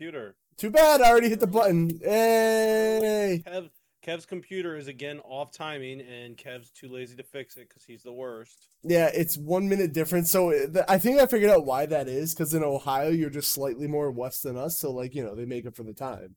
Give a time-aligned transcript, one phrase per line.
[0.00, 0.34] computer.
[0.56, 1.02] Too bad.
[1.02, 1.90] I already hit the button.
[2.02, 3.42] Hey.
[3.46, 3.68] Kev,
[4.02, 8.02] Kev's computer is again off timing, and Kev's too lazy to fix it because he's
[8.02, 8.68] the worst.
[8.82, 10.32] Yeah, it's one minute difference.
[10.32, 12.34] So uh, th- I think I figured out why that is.
[12.34, 14.80] Because in Ohio, you're just slightly more west than us.
[14.80, 16.36] So like you know, they make it for the time.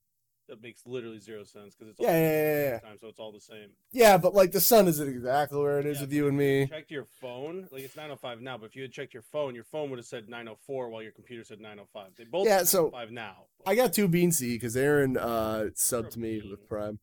[0.63, 2.79] Makes literally zero sense because it's Yeah, all yeah, yeah, yeah.
[2.79, 3.71] time, so it's all the same.
[3.91, 6.67] Yeah, but like the sun isn't exactly where it is Yeah, with you and me.
[6.67, 8.57] Checked your phone, like it's 9:05 now.
[8.57, 11.11] But if you had checked your phone, your phone would have said 9:04 while your
[11.11, 12.15] computer said 9:05.
[12.15, 13.47] They both Yeah, so- 9:05 now.
[13.65, 16.51] I got two beansy because Aaron uh subbed to me bean.
[16.51, 16.99] with Prime.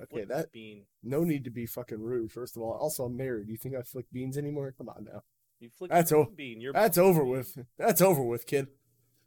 [0.00, 0.86] Okay, What that bean?
[1.02, 2.30] no need to be fucking rude.
[2.30, 3.48] First of all, also I'm married.
[3.48, 4.72] You think I flick beans anymore?
[4.78, 5.22] Come on now.
[5.58, 6.60] You flick That's o- bean.
[6.60, 7.58] You're That's over with.
[7.76, 8.68] That's over with, kid.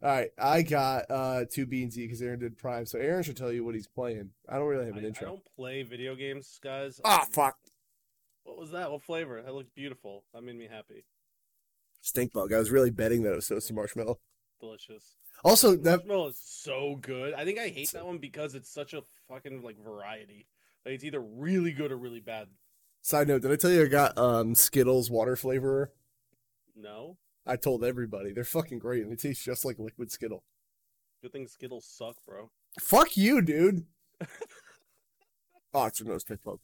[0.02, 3.52] All right, I got uh two beansy because Aaron did Prime, so Aaron should tell
[3.52, 4.30] you what he's playing.
[4.48, 5.28] I don't really have an I intro.
[5.28, 7.02] I don't play video games, guys.
[7.04, 7.58] Ah, Um, fuck.
[8.44, 8.92] What was that?
[8.92, 9.42] What flavor?
[9.42, 10.23] That looked beautiful.
[10.34, 11.04] That made me happy.
[12.02, 12.54] Stink bug.
[12.54, 14.20] I was really betting that it was toasty marshmallow.
[14.62, 15.17] Delicious.
[15.44, 17.34] Also, that Marshmallow is so good.
[17.34, 20.48] I think I hate that one because it's such a fucking like variety.
[20.86, 22.48] Like it's either really good or really bad.
[23.02, 25.92] side note, did I tell you I got um Skittles water flavorer?
[26.76, 27.17] No.
[27.48, 30.44] I told everybody they're fucking great and they taste just like liquid Skittle.
[31.22, 32.52] Good thing Skittles suck, bro.
[32.80, 33.86] Fuck you, dude.
[35.74, 36.60] oh, it's your nose pick bug.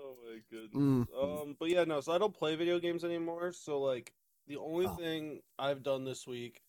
[0.00, 0.74] Oh my goodness.
[0.74, 1.06] Mm.
[1.42, 2.00] Um, but yeah, no.
[2.00, 3.52] So I don't play video games anymore.
[3.52, 4.12] So like,
[4.46, 4.94] the only Oh.
[4.96, 6.62] thing I've done this week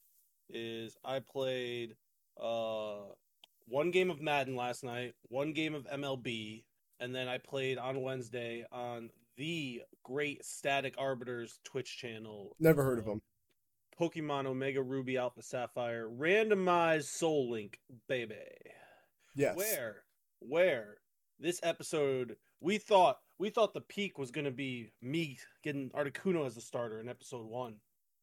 [0.50, 1.96] is I played
[2.42, 3.02] uh
[3.68, 6.64] one game of Madden last night, one game of MLB,
[7.00, 12.58] and then I played on Wednesday on the great Static Arbiters Twitch channel.
[12.60, 13.22] Never heard of um, them.
[14.00, 17.80] Pokemon Omega Ruby Alpha Sapphire randomized Soul Link,
[18.10, 18.36] baby.
[19.36, 19.56] Yes.
[19.56, 20.04] Where,
[20.40, 20.98] where
[21.40, 26.56] this episode, we thought we thought the peak was gonna be me getting Articuno as
[26.56, 27.76] the starter in episode one.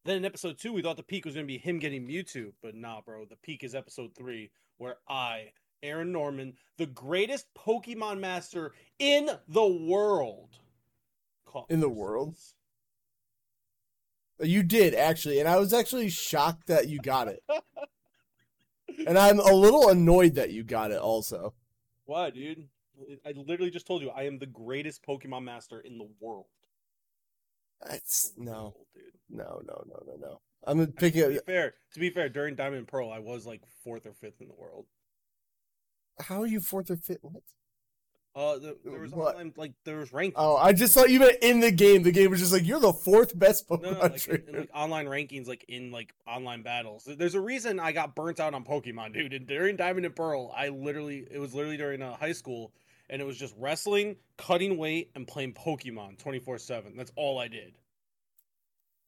[0.05, 2.75] Then in episode two, we thought the peak was gonna be him getting Mewtwo, but
[2.75, 3.25] nah, bro.
[3.25, 5.47] The peak is episode three, where I,
[5.81, 10.59] Aaron Norman, the greatest Pokemon master in the world,
[11.47, 12.37] caught In the world?
[14.41, 17.41] Uh, you did actually, and I was actually shocked that you got it.
[19.07, 21.53] and I'm a little annoyed that you got it also.
[22.05, 22.67] Why, dude?
[23.25, 26.45] I literally just told you I am the greatest Pokemon master in the world.
[27.85, 29.03] That's The no, dude.
[29.29, 30.41] no, no, no, no, no.
[30.65, 31.29] I'm To picking.
[31.29, 34.47] be fair, to be fair, during Diamond Pearl, I was like fourth or fifth in
[34.47, 34.85] the world.
[36.19, 37.19] How are you fourth or fifth?
[37.21, 37.43] What?
[38.37, 39.33] Uh, there, there was What?
[39.35, 40.33] online, like there was rankings.
[40.35, 42.03] Oh, I just thought you meant in the game.
[42.03, 44.43] The game was just like you're the fourth best no, Pokemon no, like, in, trainer.
[44.49, 47.07] in, like online rankings, like in like online battles.
[47.17, 49.33] There's a reason I got burnt out on Pokemon, dude.
[49.33, 52.73] And during Diamond and Pearl, I literally it was literally during uh, high school,
[53.09, 56.95] and it was just wrestling, cutting weight, and playing Pokemon 24 seven.
[56.95, 57.73] That's all I did.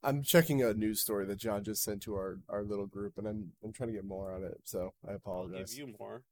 [0.02, 3.28] I'm checking a news story that John just sent to our, our little group, and
[3.28, 4.60] I'm I'm trying to get more on it.
[4.64, 5.74] So I I'll apologize.
[5.74, 6.22] give you more.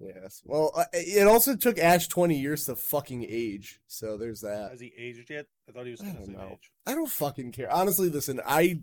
[0.00, 0.42] Yes.
[0.44, 3.80] Well, uh, it also took Ash 20 years to fucking age.
[3.88, 4.70] So there's that.
[4.70, 5.46] Has he aged yet?
[5.68, 6.50] I thought he was I don't know.
[6.52, 6.70] age.
[6.86, 7.70] I don't fucking care.
[7.72, 8.82] Honestly, listen, I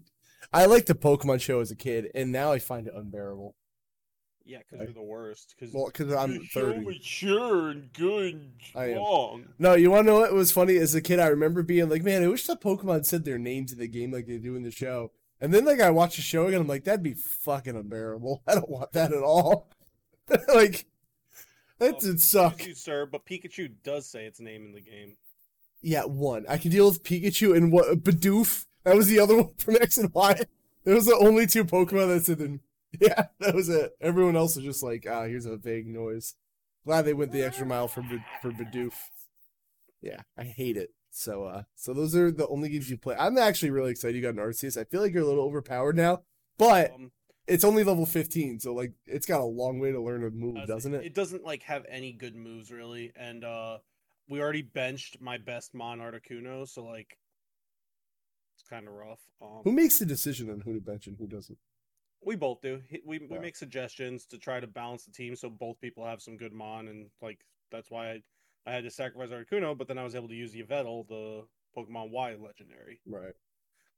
[0.54, 3.56] I liked the Pokemon show as a kid, and now I find it unbearable.
[4.48, 5.56] Yeah, because you're the worst.
[5.58, 6.86] Because Well, because I'm You're so 30.
[6.86, 9.46] mature and good and strong.
[9.58, 10.78] No, you want to know what was funny?
[10.78, 13.72] As a kid, I remember being like, "Man, I wish the Pokemon said their names
[13.74, 15.12] in the game like they do in the show."
[15.42, 18.44] And then, like, I watch the show again, I'm like, "That'd be fucking unbearable.
[18.48, 19.72] I don't want that at all."
[20.54, 20.86] like,
[21.80, 22.66] that Oh, would suck.
[22.66, 25.18] You, sir, but Pikachu does say its name in the game.
[25.82, 26.46] Yeah, one.
[26.50, 28.66] I can deal with Pikachu and what Bidoof.
[28.84, 30.42] That was the other one from X and Y.
[30.84, 32.62] Those are the only two Pokemon that said them.
[33.02, 33.92] Yeah, that was it.
[34.00, 36.36] Everyone else was just like, ah, here's a vague noise.
[36.86, 38.94] Glad they went the extra mile for Bid- for Bidoof.
[40.02, 40.92] Yeah, I hate it.
[41.12, 43.16] So, uh, so those are the only games you play.
[43.20, 44.80] I'm actually really excited you got an Arceus.
[44.80, 46.22] I feel like you're a little overpowered now,
[46.58, 47.12] but Um,
[47.48, 50.66] it's only level 15, so like it's got a long way to learn a move,
[50.68, 51.06] doesn't it?
[51.06, 53.78] It doesn't like have any good moves really, and uh,
[54.28, 57.18] we already benched my best Mon Articuno, so like,
[58.56, 59.20] it's kind of rough.
[59.42, 61.58] Um, Who makes the decision on who to bench and who doesn't?
[62.22, 62.82] we both do.
[63.06, 63.40] We we Yeah.
[63.40, 66.88] make suggestions to try to balance the team so both people have some good Mon,
[66.88, 68.24] and like that's why I,
[68.66, 71.46] I had to sacrifice Articuno, but then I was able to use Yveltal, the
[71.78, 73.34] Pokemon Y legendary, Right.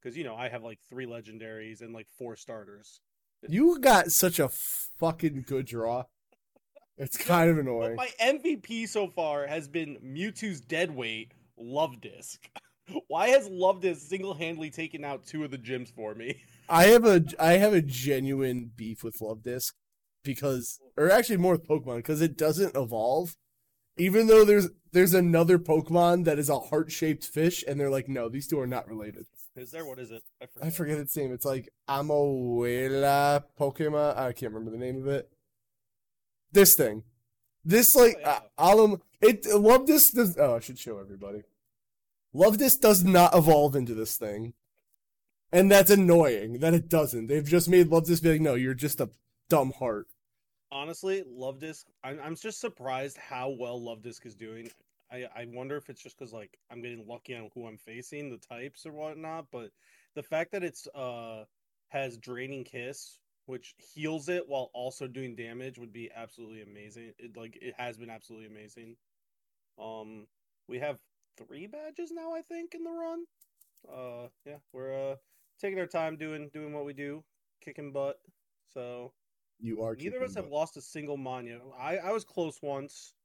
[0.01, 2.99] because you know I have like three legendaries and like four starters.
[3.47, 6.05] You got such a fucking good draw.
[6.97, 7.95] It's kind of But annoying.
[7.95, 12.39] my MVP so far has been Mewtwo's dead weight, Luvdisc.
[13.07, 16.41] Why has Luvdisc single handedly taken out two of the gyms for me?
[16.69, 19.73] I have a I have a genuine beef with Luvdisc
[20.23, 23.35] because, or actually more with Pokemon because it doesn't evolve.
[23.97, 28.07] Even though there's there's another Pokemon that is a heart shaped fish, and they're like,
[28.09, 29.25] no, these two are not related.
[29.57, 29.85] Is there?
[29.85, 30.21] What is it?
[30.41, 30.67] I forget.
[30.67, 31.33] I forget its name.
[31.33, 34.17] It's like Amoela Pokemon.
[34.17, 35.29] I can't remember the name of it.
[36.51, 37.03] This thing.
[37.65, 38.39] This like Oh, yeah.
[38.57, 41.41] Alum it love this does oh I should show everybody.
[42.33, 44.53] Love this does not evolve into this thing.
[45.51, 47.27] And that's annoying that it doesn't.
[47.27, 49.09] They've just made Luvdisc be like, no, you're just a
[49.49, 50.07] dumb heart.
[50.71, 51.85] Honestly, Luvdisc.
[52.03, 54.69] I'm I'm just surprised how well Luvdisc is doing.
[55.11, 58.29] I I wonder if it's just because like I'm getting lucky on who I'm facing,
[58.29, 59.47] the types or whatnot.
[59.51, 59.71] But
[60.15, 61.45] the fact that it's uh
[61.89, 67.13] has draining kiss, which heals it while also doing damage, would be absolutely amazing.
[67.17, 68.97] It like it has been absolutely amazing.
[69.79, 70.27] Um,
[70.67, 70.99] we have
[71.37, 73.25] three badges now, I think, in the run.
[73.87, 75.15] Uh, yeah, we're uh
[75.59, 77.23] taking our time doing doing what we do,
[77.61, 78.17] kicking butt.
[78.65, 79.13] So
[79.59, 81.61] You are neither of us kicking have lost a single mon yet.
[81.77, 83.16] I I was close once.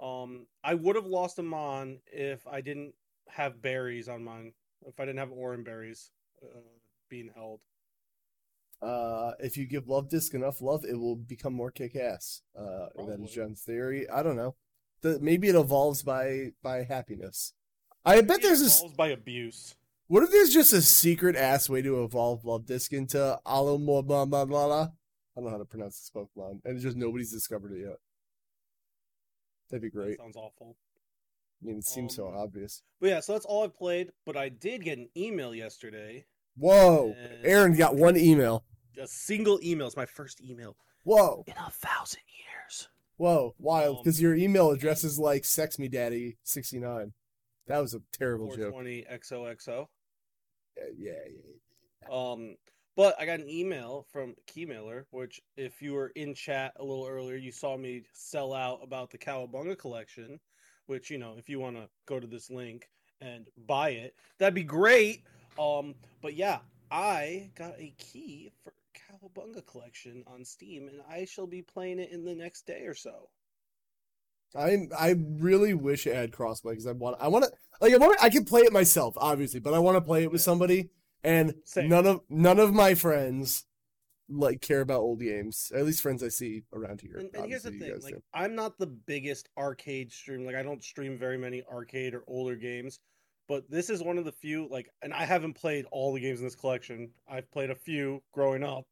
[0.00, 2.94] Um, I would have lost a mon if I didn't
[3.28, 4.52] have berries on mine.
[4.86, 6.10] If I didn't have oran berries
[6.42, 6.60] uh,
[7.08, 7.60] being held.
[8.82, 12.42] Uh, if you give Luvdisc enough love, it will become more kick ass.
[12.58, 14.08] Uh, that is Jen's theory.
[14.10, 14.56] I don't know.
[15.00, 17.54] The, maybe it evolves by by happiness.
[18.04, 19.76] I bet there's It evolves by abuse.
[20.08, 24.92] What if there's just a secret ass way to evolve Luvdisc into Alomobalala?
[25.36, 27.96] I don't know how to pronounce this Pokemon, and it's just nobody's discovered it yet.
[29.74, 30.18] That'd be That great.
[30.18, 30.76] sounds awful.
[31.60, 32.82] I mean, it seems so Um, obvious.
[33.00, 34.12] But yeah, so that's all I've played.
[34.24, 36.26] But I did get an email yesterday.
[36.56, 38.64] Whoa, Aaron got one email.
[39.00, 39.88] A single email.
[39.88, 42.88] It's my first email Whoa, in a thousand years.
[43.16, 43.96] whoa, wild!
[43.96, 47.12] Um, Because your email address is like "sex me daddy" sixty nine.
[47.66, 48.70] That was a terrible joke.
[48.72, 49.88] 420 XOXO.
[50.76, 52.08] Yeah, yeah, yeah.
[52.08, 52.56] Um,
[52.96, 57.06] but I got an email from Keymailer, which if you were in chat a little
[57.06, 60.40] earlier, you saw me sell out about the Cowabunga collection.
[60.86, 64.54] Which you know, if you want to go to this link and buy it, that'd
[64.54, 65.22] be great.
[65.58, 66.58] Um, but yeah,
[66.90, 72.10] I got a key for Cowabunga collection on Steam, and I shall be playing it
[72.10, 73.30] in the next day or so.
[74.54, 77.96] I I really wish it had crossplay because I want I want to like I
[77.96, 80.90] want I can play it myself obviously, but I want to play it with somebody,
[81.24, 81.88] and Same.
[81.88, 83.64] none of none of my friends
[84.28, 85.72] like care about old games.
[85.74, 87.16] At least friends I see around here.
[87.18, 88.22] And, and here's the thing, like do.
[88.32, 90.46] I'm not the biggest arcade stream.
[90.46, 93.00] Like I don't stream very many arcade or older games,
[93.48, 94.68] but this is one of the few.
[94.70, 97.10] Like, and I haven't played all the games in this collection.
[97.28, 98.84] I've played a few growing up,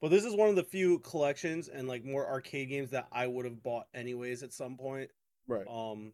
[0.00, 3.26] but this is one of the few collections and like more arcade games that I
[3.26, 5.10] would have bought anyways at some point.
[5.46, 5.66] right.
[5.68, 6.12] Um,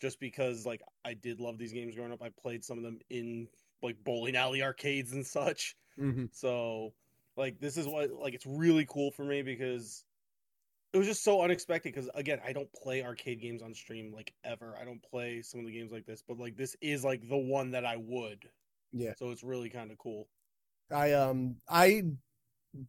[0.00, 2.22] just because like I did love these games growing up.
[2.22, 3.46] I played some of them in
[3.82, 5.76] like bowling alley arcades and such.
[5.96, 6.94] hmm So,
[7.36, 10.04] like, this is what like it's really cool for me because
[10.92, 11.94] it was just so unexpected.
[11.94, 14.76] Because again, I don't play arcade games on stream like ever.
[14.80, 17.36] I don't play some of the games like this, but like this is like the
[17.36, 18.48] one that I would.
[18.92, 19.14] Yeah.
[19.14, 20.28] So it's really kind of cool.
[20.90, 22.04] I um I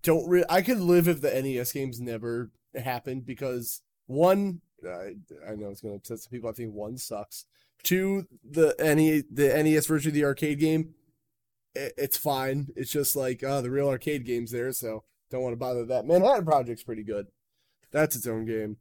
[0.03, 5.15] don't re- I could live if the NES games never happened because one I
[5.47, 6.50] I know it's gonna upset some people.
[6.50, 7.45] I think one sucks.
[7.83, 10.93] Two the NE the NES version of the arcade game,
[11.75, 12.67] i it's fine.
[12.75, 16.05] It's just like uh the real arcade game's there, so don't want to bother that.
[16.05, 17.27] Manhattan Project's pretty good.
[17.91, 18.77] That's its own game.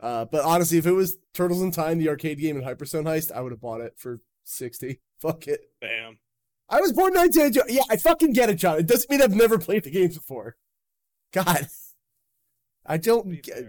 [0.00, 3.32] Uh, but honestly, if it was Turtles in Time, the arcade game and Hyperstone Heist,
[3.32, 5.00] I would have bought it for sixty.
[5.18, 5.70] Fuck it.
[5.80, 6.18] Bam.
[6.70, 7.74] I was born 1992.
[7.74, 8.78] Yeah, I fucking get it, John.
[8.78, 10.56] It doesn't mean I've never played the games before.
[11.32, 11.66] God.
[12.86, 13.64] I don't get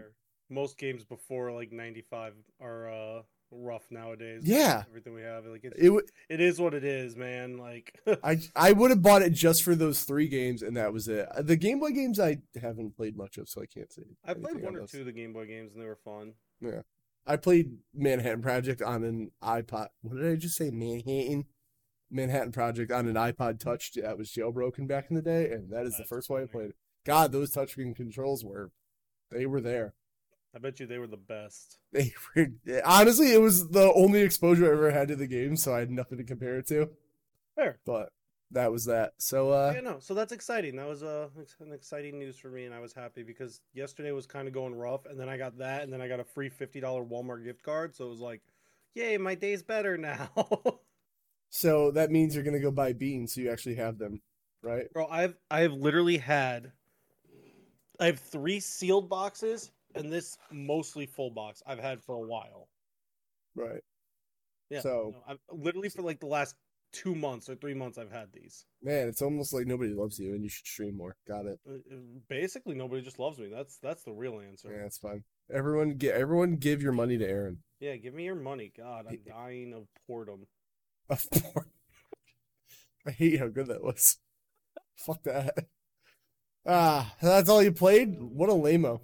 [0.49, 3.21] most games before like '95 are uh
[3.51, 4.43] rough nowadays.
[4.45, 4.83] Yeah.
[4.87, 5.85] Everything we have, like it's, it.
[5.85, 7.57] w- it is what it is, man.
[7.57, 11.07] Like I I would have bought it just for those three games, and that was
[11.07, 11.27] it.
[11.35, 14.03] Uh, the Game Boy games I haven't played much of, so I can't say.
[14.25, 14.91] I played one on or those.
[14.91, 16.33] two of the Game Boy games and they were fun.
[16.61, 16.81] Yeah,
[17.25, 19.87] I played Manhattan Project on an iPod.
[20.01, 20.69] What did I just say?
[20.69, 21.45] Manhattan.
[22.11, 25.85] Manhattan Project on an iPod Touch that was jailbroken back in the day, and that
[25.85, 26.75] is the That's first way I played it.
[27.05, 28.71] God, those touchscreen controls were,
[29.29, 29.93] they were there.
[30.55, 31.77] I bet you they were the best.
[31.91, 32.47] They were
[32.85, 35.91] honestly, it was the only exposure I ever had to the game, so I had
[35.91, 36.89] nothing to compare it to.
[37.55, 37.79] Fair.
[37.85, 38.09] But
[38.51, 39.13] that was that.
[39.17, 39.97] So uh yeah, no.
[39.99, 40.75] So that's exciting.
[40.75, 41.27] That was uh,
[41.59, 44.73] an exciting news for me, and I was happy because yesterday was kind of going
[44.73, 47.43] rough, and then I got that, and then I got a free fifty dollar Walmart
[47.43, 47.95] gift card.
[47.95, 48.41] So it was like,
[48.95, 50.29] yay, my day's better now.
[51.49, 54.21] so that means you're gonna go buy beans, so you actually have them,
[54.63, 54.91] right?
[54.93, 56.71] Bro, I've I've literally had
[57.99, 62.69] I have three sealed boxes and this mostly full box I've had for a while.
[63.55, 63.81] Right.
[64.69, 64.81] Yeah.
[64.81, 65.15] So-
[65.51, 66.55] literally for like the last
[66.91, 68.65] two months or three months I've had these.
[68.81, 71.15] Man, it's almost like nobody loves you and you should stream more.
[71.27, 71.59] Got it.
[71.67, 73.49] Uh, uh, Basically nobody just loves me.
[73.53, 74.71] That's that's the real answer.
[74.71, 75.23] Yeah, it's fine.
[75.53, 77.59] Everyone get everyone give your money to Aaron.
[77.79, 78.71] Yeah, give me your money.
[78.75, 80.47] God, I'm dying of boredom.
[81.09, 81.67] Of course.
[83.07, 84.17] I hate how good that was.
[84.95, 85.67] Fuck that.
[86.67, 88.17] Ah, that's all you played?
[88.19, 88.99] What a lameo.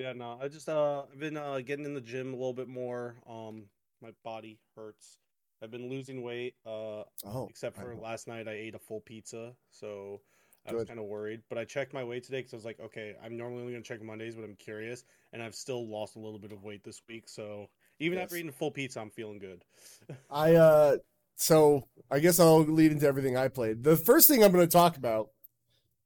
[0.00, 2.68] Yeah, no, I just uh I've been uh getting in the gym a little bit
[2.68, 3.16] more.
[3.28, 3.64] Um
[4.00, 5.18] my body hurts.
[5.62, 9.52] I've been losing weight, uh Oh, except for last night I ate a full pizza,
[9.70, 10.22] so
[10.66, 11.42] I was kind of worried.
[11.50, 13.84] But I checked my weight today because I was like, okay, I'm normally only gonna
[13.84, 15.04] check Mondays, but I'm curious,
[15.34, 17.28] and I've still lost a little bit of weight this week.
[17.28, 19.64] So even after eating full pizza, I'm feeling good.
[20.30, 20.96] I uh
[21.36, 23.84] so I guess I'll lead into everything I played.
[23.84, 25.28] The first thing I'm going to talk about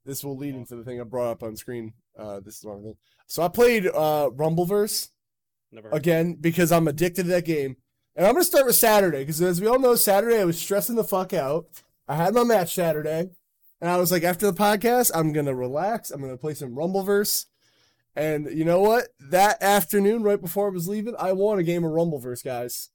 [0.04, 1.92] this will lead into the thing I brought up on screen.
[2.18, 2.96] Uh this is the wrong thing.
[3.26, 5.08] So I played uh Rumbleverse
[5.72, 7.76] Never again because I'm addicted to that game.
[8.16, 10.60] And I'm going to start with Saturday because as we all know Saturday I was
[10.60, 11.66] stressing the fuck out.
[12.06, 13.30] I had my match Saturday
[13.80, 16.10] and I was like after the podcast I'm going to relax.
[16.10, 17.46] I'm going to play some Rumbleverse.
[18.16, 19.08] And you know what?
[19.18, 22.90] That afternoon right before I was leaving, I won a game of Rumbleverse, guys.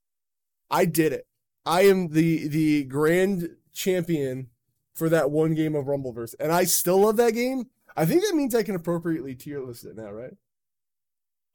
[0.71, 1.27] I did it.
[1.65, 4.47] I am the the grand champion
[4.93, 7.65] for that one game of Rumbleverse, and I still love that game.
[7.95, 10.35] I think that means I can appropriately tier list it now, right?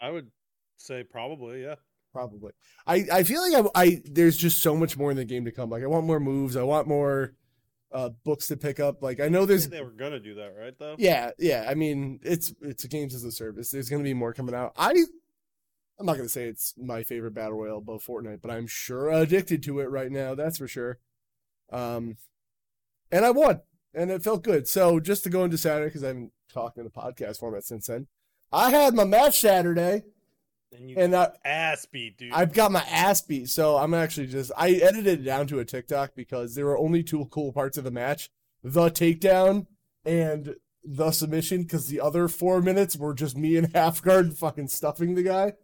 [0.01, 0.31] I would
[0.77, 1.77] say probably, yeah.
[2.13, 2.53] Probably.
[2.87, 5.51] I I feel like I, I there's just so much more in the game to
[5.51, 5.69] come.
[5.69, 6.57] Like I want more moves.
[6.57, 7.35] I want more
[7.91, 9.03] uh books to pick up.
[9.03, 10.75] Like I know there's think they were gonna do that, right?
[10.79, 10.95] Though.
[10.97, 11.67] yeah yeah.
[11.69, 13.71] I mean it's it's a games as a service.
[13.73, 14.75] There's gonna be more coming out.
[14.77, 14.93] I
[15.99, 19.65] I'm not gonna say it's my favorite battle royale above Fortnite, but I'm sure addicted
[19.65, 20.37] to it right now.
[20.37, 20.99] That's for sure.
[21.73, 22.17] Um,
[23.11, 23.61] and I won,
[23.95, 24.69] and it felt good.
[24.69, 27.87] So just to go into Saturday because I haven't talked in a podcast format since
[27.87, 28.07] then.
[28.53, 30.05] I had my match Saturday,
[30.73, 32.33] And you and I, ass beat, dude.
[32.33, 33.51] I've got my ass beat.
[33.51, 37.03] So I'm actually just I edited it down to a TikTok because there were only
[37.03, 38.31] two cool parts of the match:
[38.63, 39.67] the takedown
[40.05, 41.63] and the submission.
[41.63, 45.55] Because the other four minutes were just me and half guard fucking stuffing the guy.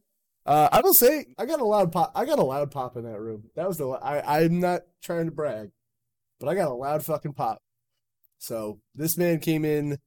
[0.44, 2.10] Uh, I will say I got a loud pop.
[2.14, 3.44] I got a loud pop in that room.
[3.54, 3.88] That was the.
[3.88, 5.70] I I'm not trying to brag,
[6.40, 7.62] but I got a loud fucking pop.
[8.40, 9.98] So this man came in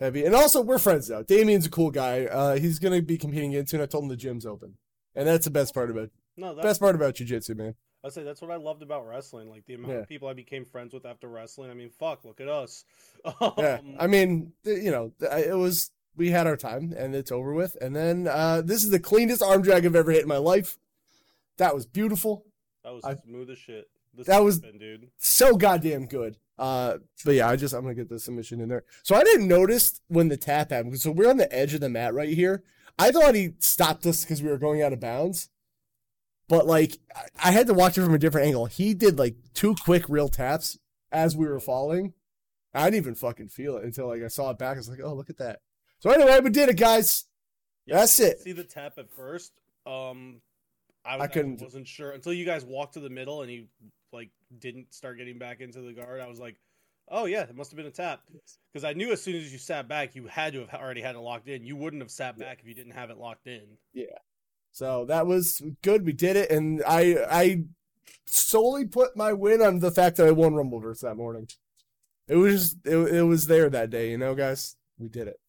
[0.00, 1.22] heavy, and also we're friends now.
[1.22, 2.26] Damien's a cool guy.
[2.26, 3.80] Uh, he's gonna be competing again soon.
[3.80, 4.74] I told him the gym's open,
[5.14, 7.74] and that's the best part about no, that's Best part about jujitsu, man.
[8.04, 9.48] I say that's what I loved about wrestling.
[9.50, 9.98] Like the amount Yeah.
[10.00, 11.70] of people I became friends with after wrestling.
[11.70, 12.84] I mean, fuck, look at us.
[13.58, 17.52] Yeah, Um, I mean, you know, it was we had our time, and it's over
[17.54, 17.76] with.
[17.80, 20.76] And then uh, this is the cleanest arm drag I've ever hit in my life.
[21.58, 22.46] That was beautiful,
[22.84, 23.88] that was I- smooth as shit.
[24.14, 25.10] This That was- been, dude.
[25.18, 26.36] so goddamn good.
[26.60, 28.84] Uh, but yeah, I just I'm gonna get the submission in there.
[29.02, 31.00] So I didn't notice when the tap happened.
[31.00, 32.62] So we're on the edge of the mat right here.
[32.98, 35.48] I thought he stopped us because we were going out of bounds.
[36.48, 38.66] But like, I- I had to watch it from a different angle.
[38.66, 40.78] He did like two quick real taps
[41.10, 42.12] as we were falling.
[42.74, 44.74] I didn't even fucking feel it until like I saw it back.
[44.76, 45.60] I was like, oh, look at that.
[46.00, 47.24] So anyway, we did it, guys.
[47.86, 48.40] Yeah, That's it.
[48.40, 49.52] See the tap at first.
[49.86, 50.40] Um,
[51.04, 53.50] I, was, I I couldn't- wasn't sure until you guys walked to the middle and
[53.50, 53.68] he
[54.12, 56.20] like didn't start getting back into the guard.
[56.20, 56.56] I was like,
[57.08, 58.22] oh yeah, it must have been a tap
[58.72, 61.16] because I knew as soon as you sat back, you had to have already had
[61.16, 61.64] it locked in.
[61.64, 63.62] You wouldn't have sat back if you didn't have it locked in.
[63.92, 64.06] Yeah.
[64.72, 66.04] So that was good.
[66.04, 67.64] We did it, and I I
[68.26, 71.48] solely put my win on the fact that I won Rumbleverse that morning.
[72.28, 74.76] It was just, it, it was there that day, you know, guys.
[74.98, 75.40] We did it.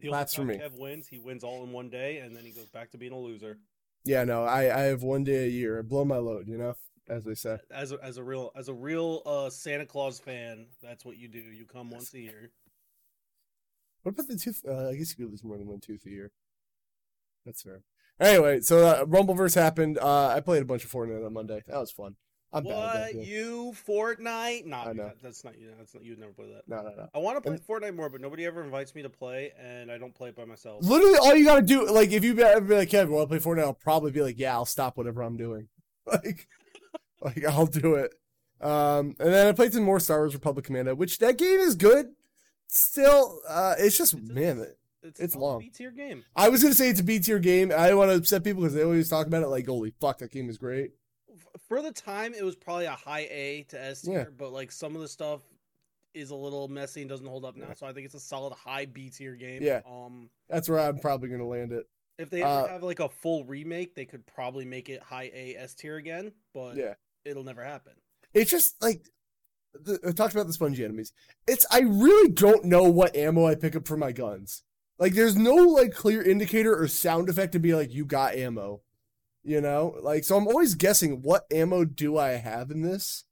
[0.00, 0.56] The Claps for me.
[0.56, 3.12] Kev wins, he wins all in one day, and then he goes back to being
[3.12, 3.58] a loser.
[4.04, 5.78] Yeah, no, I I have one day a year.
[5.78, 6.74] I blow my load, you know,
[7.08, 7.58] as they say.
[7.70, 11.28] As a, as a real as a real uh, Santa Claus fan, that's what you
[11.28, 11.38] do.
[11.38, 12.50] You come once a year.
[14.02, 14.62] What about the tooth?
[14.68, 16.30] Uh, I guess you could lose more than one tooth a year.
[17.46, 17.82] That's fair.
[18.20, 19.98] Anyway, so uh, Rumbleverse happened.
[19.98, 21.62] Uh, I played a bunch of Fortnite on Monday.
[21.66, 22.16] That was fun.
[22.52, 23.22] I'm bad at What game.
[23.24, 24.66] you Fortnite?
[24.66, 25.04] Nah, I know.
[25.06, 25.72] that- that's not you.
[25.76, 26.10] That's not you.
[26.12, 26.62] Would never play that.
[26.68, 27.08] No, no, no.
[27.12, 29.90] I want to play And- Fortnite more, but nobody ever invites me to play, and
[29.90, 30.84] I don't play it by myself.
[30.84, 33.52] Literally, all you gotta do, like, if you ever be like, Kevin, want to play
[33.52, 33.64] Fortnite?
[33.64, 35.68] I'll probably be like, yeah, I'll stop whatever I'm doing.
[36.06, 36.46] Like,
[37.24, 38.14] like I'll do it.
[38.60, 41.74] Um, and then I played some more Star Wars Republic Commando, which that game is
[41.74, 42.14] good.
[42.66, 44.66] Still, uh, it's just It's a- man.
[45.02, 45.60] It's, It's a long.
[45.60, 46.24] B tier game.
[46.34, 47.70] I was gonna say it's a B tier game.
[47.76, 50.18] I don't want to upset people because they always talk about it like, holy fuck,
[50.18, 50.92] that game is great.
[51.68, 54.24] For the time, it was probably a high A to S tier, Yeah.
[54.38, 55.42] but like some of the stuff
[56.14, 57.66] is a little messy and doesn't hold up now.
[57.68, 57.74] Yeah.
[57.74, 59.62] So I think it's a solid high B tier game.
[59.62, 59.82] Yeah.
[59.86, 61.86] Um, That's where I'm probably gonna land it.
[62.16, 65.30] if they ever Uh, have like a full remake, they could probably make it high
[65.34, 66.94] A S tier again, but Yeah.
[67.24, 67.92] It'll never happen.
[68.32, 69.06] It's just like
[69.72, 71.12] the, I talked about the spongy enemies.
[71.46, 74.62] It's I really don't know what ammo I pick up for my guns.
[74.98, 78.82] Like there's no like clear indicator or sound effect to be like you got ammo.
[79.42, 79.96] You know?
[80.02, 83.24] Like so I'm always guessing what ammo do I have in this?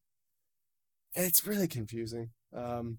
[1.14, 2.30] And it's really confusing.
[2.54, 2.98] Um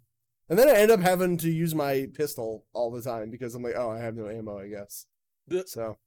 [0.50, 3.64] and then I end up having to use my pistol all the time because I'm
[3.64, 5.06] like, oh, I have no ammo, I guess.
[5.66, 5.98] So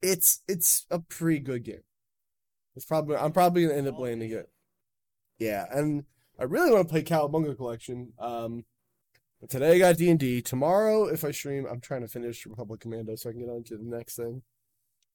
[0.00, 1.82] it's it's a pretty good game.
[2.74, 4.48] It's probably I'm probably gonna end up landing it.
[5.38, 6.04] Yeah, and
[6.38, 8.12] I really want to play Cowabunga Collection.
[8.18, 8.64] Um,
[9.40, 10.40] but today I got D and D.
[10.40, 13.64] Tomorrow, if I stream, I'm trying to finish Republic Commando so I can get on
[13.64, 14.42] to the next thing.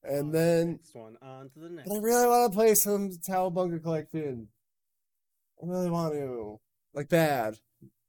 [0.04, 1.88] And On to the then, next one on to the next.
[1.88, 4.48] but I really want to play some Cowabunga Collection.
[5.60, 6.60] I really want to,
[6.94, 7.58] like bad.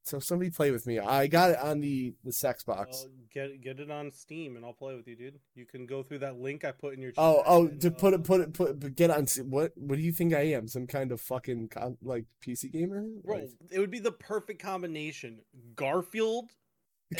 [0.09, 0.97] So somebody play with me.
[0.97, 3.05] I got it on the the sex box.
[3.05, 5.39] Well, get get it on Steam and I'll play with you, dude.
[5.53, 7.11] You can go through that link I put in your.
[7.15, 9.27] Oh, chat oh, and, to put uh, it, put it, put it, get on.
[9.49, 10.67] What, what do you think I am?
[10.67, 13.05] Some kind of fucking con, like PC gamer?
[13.23, 15.41] Bro, Like, it would be the perfect combination.
[15.75, 16.49] Garfield,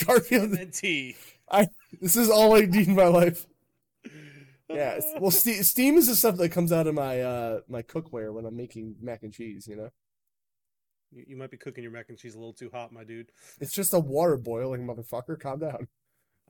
[0.03, 1.15] Garfield and Garfield.
[1.51, 1.67] TMNT.
[2.01, 3.47] This is all I need in my life.
[4.69, 4.99] Yeah.
[5.19, 8.55] Well, Steam is the stuff that comes out of my uh my cookware when I'm
[8.55, 9.67] making mac and cheese.
[9.67, 9.89] You know,
[11.11, 13.31] You, you might be cooking your mac and cheese a little too hot, my dude.
[13.59, 15.39] it's just a water boiling motherfucker.
[15.39, 15.87] Calm down.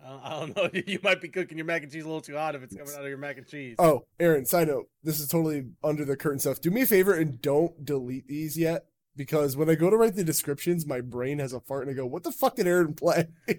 [0.03, 0.69] I, I don't know.
[0.85, 2.93] You might be cooking your mac and cheese a little too hot if it's coming
[2.93, 3.75] out of your mac and cheese.
[3.79, 4.45] Oh, Aaron.
[4.45, 6.61] Side note: This is totally under the curtain stuff.
[6.61, 8.85] Do me a favor and don't delete these yet.
[9.15, 11.93] Because when I go to write the descriptions, my brain has a fart and I
[11.93, 13.27] go, "What the fuck did Aaron play?"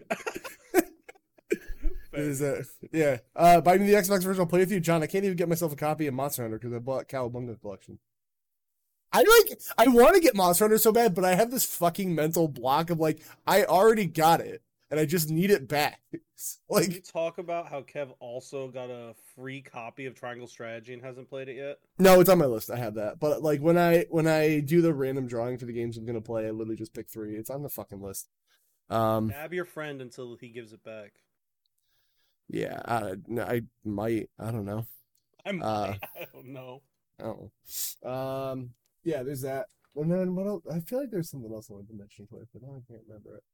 [2.13, 3.19] Is uh, yeah.
[3.37, 4.41] Uh, buy me the Xbox version.
[4.41, 5.03] I'll play with you, John.
[5.03, 7.99] I can't even get myself a copy of Monster Hunter because I bought Cowabunga collection.
[9.13, 9.61] I like.
[9.77, 12.91] I want to get Monster Hunter so bad, but I have this fucking mental block
[12.91, 16.01] of like, I already got it, and I just need it back.
[16.13, 16.21] Can
[16.71, 21.03] you like, talk about how Kev also got a free copy of Triangle Strategy and
[21.03, 21.79] hasn't played it yet?
[21.99, 22.71] no, it's on my list.
[22.71, 25.73] I have that, but like when I when I do the random drawing for the
[25.73, 27.35] games I'm gonna play, I literally just pick three.
[27.37, 28.29] It's on the fucking list.
[28.89, 31.13] Um, Dab your friend until he gives it back.
[32.49, 34.31] yeah, I, I might.
[34.39, 34.87] I don't know.
[35.45, 35.65] I might.
[35.65, 36.83] Uh, I don't know.
[37.23, 37.51] Oh,
[38.09, 38.71] um,
[39.05, 39.23] yeah.
[39.23, 40.63] There's that, and then what else?
[40.71, 43.03] I feel like there's something else I wanted to mention quick, but now I can't
[43.07, 43.45] remember it.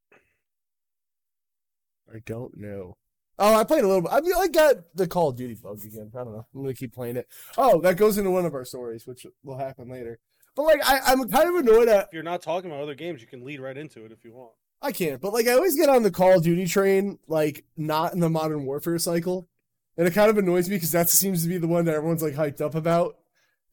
[2.15, 2.97] I don't know.
[3.39, 4.13] Oh, I played a little bit.
[4.13, 6.11] I mean, I got the Call of Duty bug again.
[6.15, 6.47] I don't know.
[6.55, 7.29] I'm gonna keep playing it.
[7.59, 10.19] Oh, that goes into one of our stories, which will happen later.
[10.55, 12.07] But like, I, I'm kind of annoyed at.
[12.07, 14.33] If you're not talking about other games, you can lead right into it if you
[14.33, 14.53] want.
[14.81, 18.15] I can't, but like, I always get on the Call of Duty train, like not
[18.15, 19.49] in the Modern Warfare cycle,
[19.97, 22.23] and it kind of annoys me because that seems to be the one that everyone's
[22.23, 23.17] like hyped up about.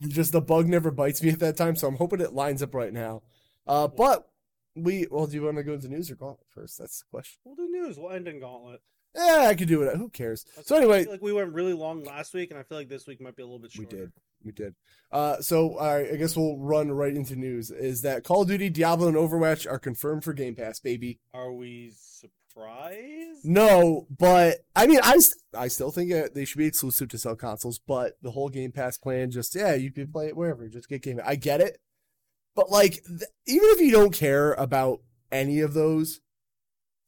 [0.08, 2.74] Just the bug never bites me at that time, so I'm hoping it lines up
[2.76, 3.22] right now.
[3.68, 4.28] Uh, but
[4.76, 6.78] we well, do you want to go into news or gauntlet first?
[6.80, 7.40] That's the question.
[7.46, 7.98] We'll do news.
[7.98, 8.82] We'll end in Gauntlet.
[9.16, 9.96] Yeah, I could do it.
[9.96, 10.44] Who cares?
[10.44, 13.06] That's- So anyway, like we went really long last week, and I feel like this
[13.06, 14.12] week might be a little bit we did,
[14.44, 14.74] we did.
[15.12, 17.70] Uh, so right, I guess we'll run right into news.
[17.70, 21.20] Is that Call of Duty, Diablo, and Overwatch are confirmed for Game Pass, baby?
[21.34, 21.94] Are we
[23.44, 27.36] No, but I mean, I, st- I still think they should be exclusive to sell
[27.36, 27.80] consoles.
[27.80, 30.68] But the whole Game Pass plan, just yeah, you can play it wherever.
[30.70, 31.20] Just get Game.
[31.26, 31.80] I get it,
[32.56, 35.00] but like, th- even if you don't care about
[35.32, 36.22] any of those,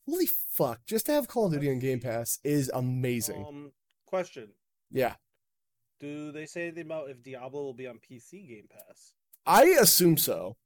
[0.07, 3.45] holy fuck, just to have Call of Duty on Game Pass is amazing.
[3.47, 3.71] Um,
[4.05, 4.49] question:
[4.91, 5.15] yeah,
[5.99, 9.13] Do they say anything about if Diablo will be on PC Game Pass?
[9.45, 10.57] I assume so,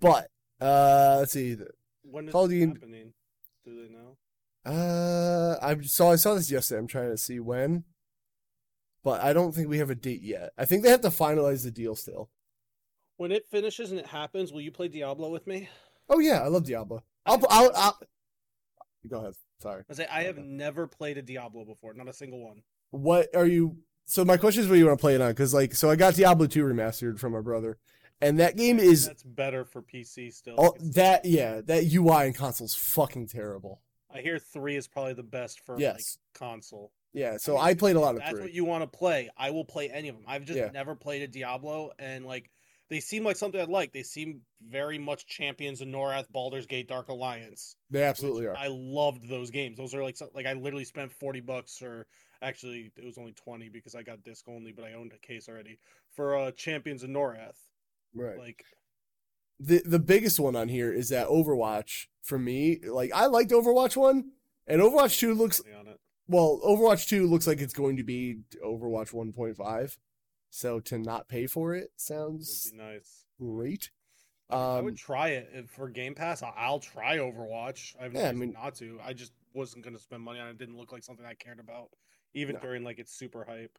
[0.00, 0.28] but
[0.60, 1.56] uh, let's see.
[2.02, 3.12] When is Call it Duty- happening?
[3.64, 4.18] Do they know?
[4.64, 6.78] Uh, I saw I saw this yesterday.
[6.78, 7.84] I'm trying to see when,
[9.02, 10.52] but I don't think we have a date yet.
[10.56, 12.30] I think they have to finalize the deal still.
[13.16, 15.68] When it finishes and it happens, will you play Diablo with me?
[16.08, 17.02] Oh yeah, I love Diablo.
[17.26, 17.98] I'll, I'll, I'll
[19.08, 19.34] go ahead.
[19.60, 19.84] Sorry.
[19.88, 22.62] I say I have never played a Diablo before, not a single one.
[22.90, 23.76] What are you?
[24.06, 25.30] So my question is, what you want to play it on?
[25.30, 27.78] Because like, so I got Diablo two remastered from my brother,
[28.20, 30.54] and that game is That's better for PC still.
[30.58, 31.24] Oh, that.
[31.24, 33.80] Yeah, that UI and console's fucking terrible.
[34.14, 36.18] I hear three is probably the best for Yes.
[36.34, 36.92] like console.
[37.12, 38.40] Yeah, so mean, I played a lot of That's three.
[38.42, 39.28] what you want to play.
[39.36, 40.24] I will play any of them.
[40.26, 40.70] I've just Yeah.
[40.70, 42.50] never played a Diablo, and like
[42.88, 43.92] they seem like something I'd like.
[43.92, 47.76] They seem very much champions of Norrath, Baldur's Gate, Dark Alliance.
[47.90, 48.56] They absolutely are.
[48.56, 49.76] I loved those games.
[49.78, 52.06] Those are like like I literally spent forty bucks, or
[52.42, 55.48] actually it was only twenty because I got disc only, but I owned a case
[55.48, 55.78] already
[56.14, 57.58] for uh Champions of Norrath.
[58.12, 58.38] Right.
[58.38, 58.64] Like
[59.60, 62.80] the the biggest one on here is that Overwatch for me.
[62.86, 64.30] Like I liked Overwatch one,
[64.66, 65.62] and Overwatch two looks
[66.28, 66.60] well.
[66.64, 69.98] Overwatch two looks like it's going to be Overwatch one point five.
[70.50, 73.24] So to not pay for it sounds be nice.
[73.40, 73.90] great.
[74.50, 76.42] Um, I Um, would try it if for Game Pass.
[76.42, 77.96] I'll try Overwatch.
[77.98, 79.00] I have no Yeah, I mean- not to.
[79.02, 80.50] I just wasn't going to spend money on it.
[80.52, 81.90] It didn't look like something I cared about,
[82.34, 82.60] even No.
[82.60, 83.76] during like its super hype.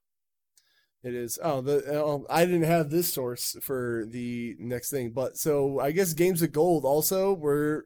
[1.03, 1.37] It is.
[1.41, 5.91] Oh, the oh, I didn't have this source for the next thing, but so I
[5.91, 7.83] guess Games of Gold also we're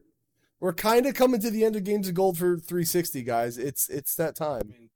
[0.58, 3.58] we're kind of coming to the end of Games of Gold for 360 guys.
[3.58, 4.68] It's it's that I time.
[4.68, 4.90] mean,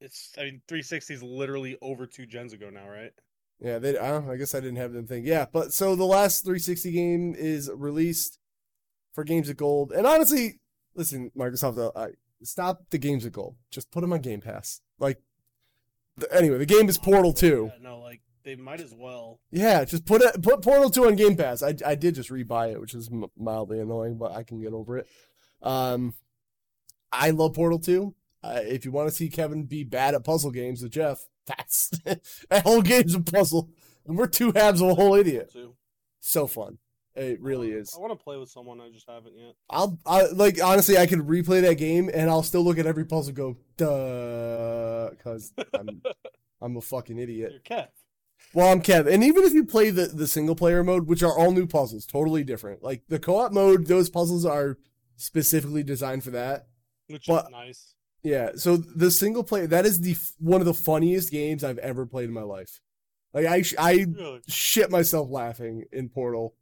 [0.00, 3.12] it's I mean 360 is literally over two gens ago now, right?
[3.60, 3.96] Yeah, they.
[3.96, 5.24] I, I guess I didn't have them thing.
[5.26, 8.38] Yeah, but so the last 360 game is released
[9.14, 10.60] for Games of Gold, and honestly,
[10.94, 12.08] listen, Microsoft, uh, I,
[12.42, 13.56] stop the Games of Gold.
[13.70, 14.80] Just put them on Game Pass.
[14.98, 15.20] Like,
[16.30, 17.70] anyway, the game is Portal 2.
[17.72, 19.40] Yeah, no, like they might as well.
[19.50, 21.62] Yeah, just put it put Portal Two on Game Pass.
[21.62, 24.98] I I did just rebuy it, which is mildly annoying, but I can get over
[24.98, 25.08] it.
[25.62, 26.14] Um,
[27.10, 28.14] I love Portal Two.
[28.42, 31.88] Uh, if you want to see Kevin be bad at puzzle games with Jeff, that's
[32.50, 33.70] that whole game's a puzzle,
[34.06, 35.50] and we're two halves of a whole idiot.
[35.52, 35.74] Too.
[36.20, 36.78] So fun,
[37.16, 37.94] it really um, is.
[37.96, 38.80] I want to play with someone.
[38.80, 39.54] I just haven't yet.
[39.70, 43.04] I'll I, like honestly, I could replay that game and I'll still look at every
[43.04, 46.02] puzzle, and go duh, because I'm
[46.60, 47.52] I'm a fucking idiot.
[47.52, 47.88] You're Kev.
[48.52, 51.36] Well, I'm Kev, and even if you play the the single player mode, which are
[51.36, 52.82] all new puzzles, totally different.
[52.82, 54.78] Like the co op mode, those puzzles are
[55.16, 56.68] specifically designed for that.
[57.08, 57.90] Which But- is nice.
[58.22, 61.76] Yeah, so the single player that is the f- one of the funniest games I've
[61.76, 62.80] ever played in my life.
[63.34, 64.40] Like I I Really?
[64.48, 66.54] shit myself laughing in Portal.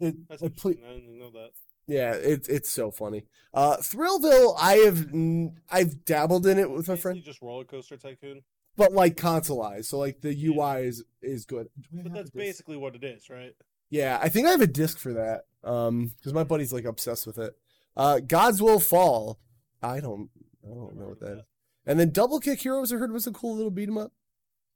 [0.00, 1.50] It, That's I ple- I didn't know that.
[1.86, 3.24] yeah, it's it's so funny.
[3.54, 7.96] Uh, Thrillville, I have n- I've dabbled in it with my friend, just roller coaster
[7.96, 8.42] tycoon.
[8.76, 11.68] but like consoleized, so like the UI is is good.
[11.92, 13.54] But that's basically what it is, right?
[13.88, 15.42] Yeah, I think I have a disc for that.
[15.64, 17.54] Um, because my buddy's like obsessed with it.
[17.96, 19.38] Uh, Gods Will Fall.
[19.82, 20.28] I don't,
[20.64, 21.38] I don't Never know what that, that.
[21.38, 21.44] Is.
[21.86, 24.12] And then Double Kick Heroes, I heard was a cool little beat 'em up.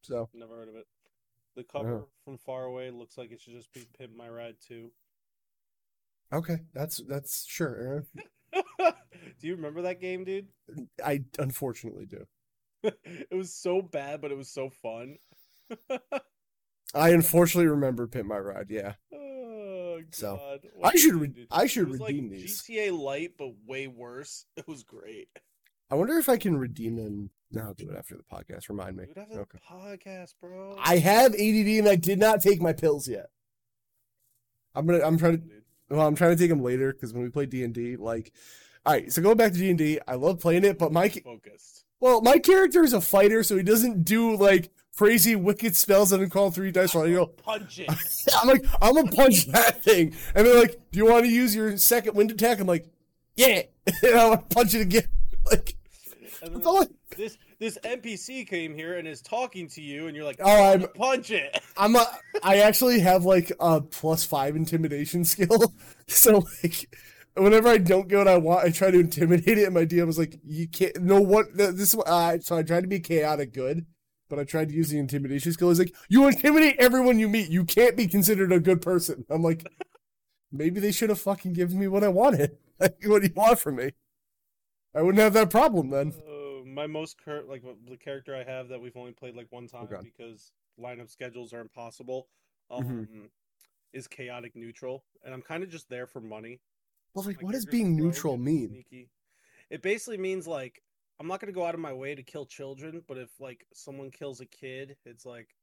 [0.03, 0.87] So Never heard of it.
[1.57, 4.91] The cover from far away looks like it should just be Pimp My Ride 2.
[6.33, 8.05] Okay, that's that's sure.
[8.55, 8.59] Eh.
[8.59, 8.67] Aaron.
[9.41, 10.49] do you remember that game, dude?
[11.05, 12.25] I unfortunately do.
[12.83, 15.17] it was so bad, but it was so fun.
[16.95, 18.67] I unfortunately remember Pit My Ride.
[18.71, 20.15] Yeah, Oh god.
[20.15, 22.63] So, I should re- I should It was redeem like these.
[22.63, 24.47] GTA Light, but way worse.
[24.57, 25.29] It was great.
[25.91, 27.31] I wonder if I can redeem them.
[27.53, 28.69] No, I'll do it after the podcast.
[28.69, 29.07] Remind me.
[29.07, 29.59] Dude, have a Okay.
[29.69, 30.77] podcast, bro.
[30.81, 33.27] I have ADD and I did not take my pills yet.
[34.75, 35.05] I'm gonna.
[35.05, 35.45] I'm trying to.
[35.91, 38.33] Well, I'm trying to take them later because when we play D and D, like,
[38.87, 39.13] all right.
[39.13, 41.85] So going back to D and D, I love playing it, but my focused.
[42.01, 46.31] well, my character is a fighter, so he doesn't do like crazy wicked spells that
[46.31, 47.07] call three dice roll.
[47.09, 47.89] You go, Punch it.
[48.41, 51.55] I'm like, I'm gonna punch that thing, and they're like, "Do you want to use
[51.55, 52.87] your second wind attack?" I'm like,
[53.37, 55.09] "Yeah," and I want to punch it again.
[55.51, 55.75] Like,
[56.43, 60.17] And then all I- this this NPC came here and is talking to you, and
[60.17, 61.63] you're like, Oh, I'm- punch it.
[61.77, 62.05] I'm a,
[62.43, 65.73] I actually have like a plus five intimidation skill.
[66.09, 66.89] So like
[67.35, 70.07] whenever I don't get what I want, I try to intimidate it and my DM
[70.07, 73.53] was like, you can't no what this is uh, so I tried to be chaotic
[73.55, 73.87] good,
[74.29, 75.71] but I tried to use the intimidation skill.
[75.71, 77.49] It's like, you intimidate everyone you meet.
[77.51, 79.25] You can't be considered a good person.
[79.31, 79.67] I'm like,
[80.51, 82.57] maybe they should have fucking given me what I wanted.
[82.81, 83.91] Like, what do you want from me?
[84.95, 86.15] I wouldn't have that problem then.
[86.27, 86.40] Uh,
[86.71, 89.85] my most cur- like the character I have that we've only played like one time
[89.85, 90.03] Okay.
[90.03, 92.29] because lineup schedules are impossible.
[92.71, 93.31] Um, Mhm.
[93.93, 96.61] is chaotic neutral, and I'm kind of just there for money.
[97.15, 98.69] Well, like, what does being neutral mean?
[98.69, 99.11] Sneaky.
[99.69, 100.83] It basically means like
[101.19, 104.11] I'm not gonna go out of my way to kill children, but if like someone
[104.11, 105.55] kills a kid, it's like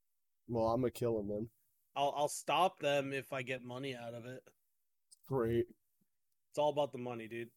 [0.50, 1.50] Well, I'm gonna kill them then.
[1.96, 4.44] I'll I'll stop them if I get money out of it.
[5.26, 5.68] Great.
[6.50, 7.52] It's all about the money, dude.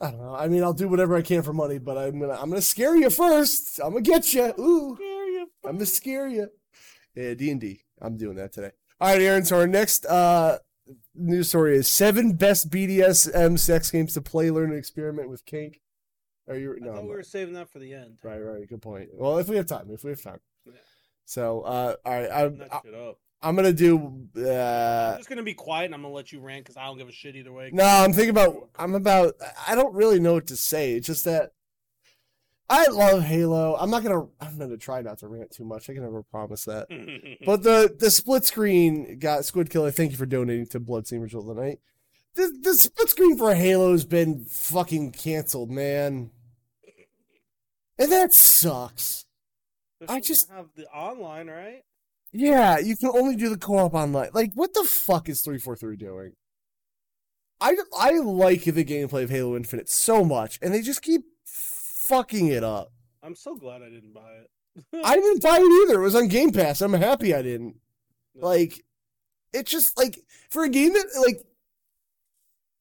[0.00, 0.34] I don't know.
[0.34, 2.96] I mean, I'll do whatever I can for money, but I'm gonna I'm gonna scare
[2.96, 3.80] you first.
[3.82, 4.52] I'm gonna get you.
[4.58, 6.48] Ooh, Scare you, I'm gonna scare you.
[7.14, 7.82] Yeah, D and D.
[8.00, 8.72] I'm doing that today.
[9.00, 9.44] All right, Aaron.
[9.44, 10.58] So our next uh
[11.14, 15.80] news story is seven best BDSM sex games to play, learn, and experiment with kink.
[16.48, 16.76] Are you?
[16.78, 17.24] No, I'm we not.
[17.26, 18.18] saving that for the end.
[18.22, 18.68] right, right.
[18.68, 19.08] Good point.
[19.14, 20.40] Well, if we have time, if we have time.
[20.66, 20.72] Yeah.
[21.24, 23.18] So, uh, all right, Cutting I'm that shit up.
[23.42, 23.98] I'm gonna do.
[23.98, 26.98] I'm Uh, just gonna be quiet and I'm gonna let you rant because I don't
[26.98, 27.70] give a shit either way.
[27.72, 28.70] No, I'm thinking about.
[28.76, 29.34] I'm about.
[29.68, 30.94] I don't really know what to say.
[30.94, 31.52] It's just that
[32.68, 33.76] I love Halo.
[33.78, 34.26] I'm not gonna.
[34.40, 35.88] I'm gonna try not to rant too much.
[35.88, 36.88] I can never promise that.
[37.46, 39.90] But the the split screen got Squid Killer.
[39.90, 41.78] Thank you for donating to Blood Ritual tonight.
[42.34, 42.52] The Night.
[42.62, 46.30] the the split screen for Halo has been fucking canceled, man,
[47.98, 49.26] and that sucks.
[50.08, 51.82] I just- have the online, right?
[52.32, 54.30] Yeah, you can only do the co-op online.
[54.34, 56.32] Like, what the fuck is three four three doing?
[57.60, 62.48] I I like the gameplay of Halo Infinite so much, and they just keep fucking
[62.48, 62.92] it up.
[63.22, 64.50] I'm so glad I didn't buy it.
[65.04, 66.00] I didn't buy it either.
[66.00, 66.80] It was on Game Pass.
[66.80, 67.76] I'm happy I didn't.
[68.34, 68.84] Like,
[69.52, 70.18] it's just like
[70.50, 71.42] for a game that like.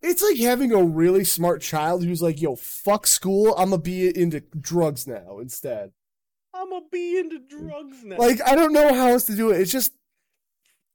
[0.02, 3.56] It's like having a really smart child who's like, "Yo, fuck school.
[3.58, 5.94] I'm gonna be into drugs now instead."
[6.56, 8.18] I'm gonna be into drugs now.
[8.18, 9.60] Like, I don't know how else to do it.
[9.62, 9.94] It's just,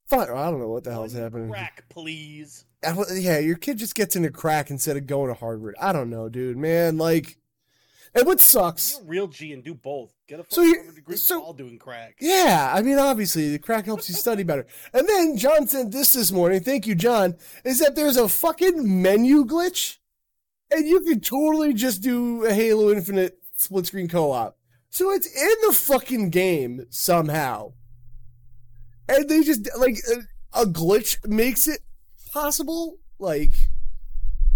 [0.07, 0.29] fuck.
[0.29, 1.49] I don't know what the hell's happening.
[1.49, 2.65] Crack, please.
[2.83, 5.75] I yeah, your kid just gets into crack instead of going to Harvard.
[5.79, 6.97] I don't know, dude, man.
[6.97, 7.37] Like,
[8.15, 8.93] and what sucks?
[8.95, 10.11] You're a real G and do both.
[10.27, 12.17] Get a So Harvard degree so- while doing crack.
[12.19, 14.65] Yeah, I mean, obviously, the crack helps you study better.
[14.93, 16.61] And then John sent this this morning.
[16.61, 17.35] Thank you, John.
[17.63, 19.97] Is that there's a fucking menu glitch,
[20.71, 24.57] and you can totally just do a Halo Infinite split screen co op.
[24.91, 27.71] So it's in the fucking game somehow.
[29.07, 29.97] And they just, like,
[30.53, 31.79] a, a glitch makes it
[32.33, 32.97] possible?
[33.17, 33.53] Like,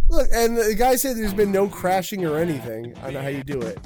[0.10, 2.98] look, and the guy said there's been no crashing or anything.
[2.98, 3.80] I don't know how you do it.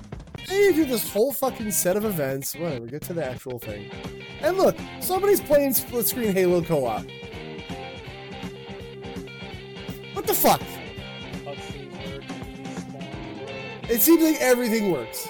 [0.50, 2.56] And you do this whole fucking set of events.
[2.56, 3.92] Whatever, get to the actual thing.
[4.42, 7.06] And look, somebody's playing split screen Halo co op.
[10.14, 10.62] What the fuck?
[13.88, 15.28] It seems like everything works.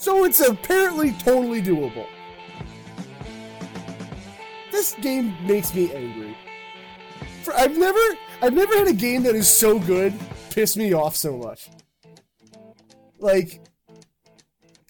[0.00, 2.06] So it's apparently totally doable.
[4.72, 6.34] This game makes me angry.
[7.42, 7.98] For, I've never
[8.40, 10.14] I've never had a game that is so good
[10.48, 11.68] piss me off so much.
[13.18, 13.60] Like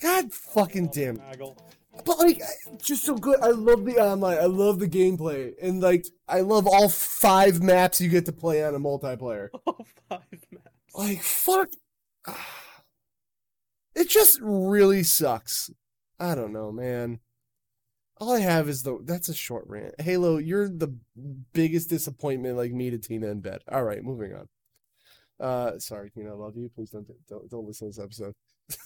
[0.01, 1.19] God fucking oh, damn.
[1.19, 1.57] Haggle.
[2.05, 2.41] But like
[2.81, 3.41] just so good.
[3.41, 4.39] I love the online.
[4.39, 5.55] I love the gameplay.
[5.61, 9.49] And like I love all five maps you get to play on a multiplayer.
[9.67, 9.77] Oh,
[10.09, 10.21] five
[10.53, 10.95] maps.
[10.95, 11.69] Like fuck.
[13.95, 15.71] It just really sucks.
[16.19, 17.21] I don't know, man.
[18.19, 19.99] All I have is the that's a short rant.
[20.01, 20.95] Halo, you're the
[21.55, 23.63] biggest disappointment like me to Tina in bed.
[23.71, 24.49] All right, moving on.
[25.41, 26.69] Uh sorry, Tina, I love you.
[26.75, 28.35] Please don't don't, don't listen to this episode.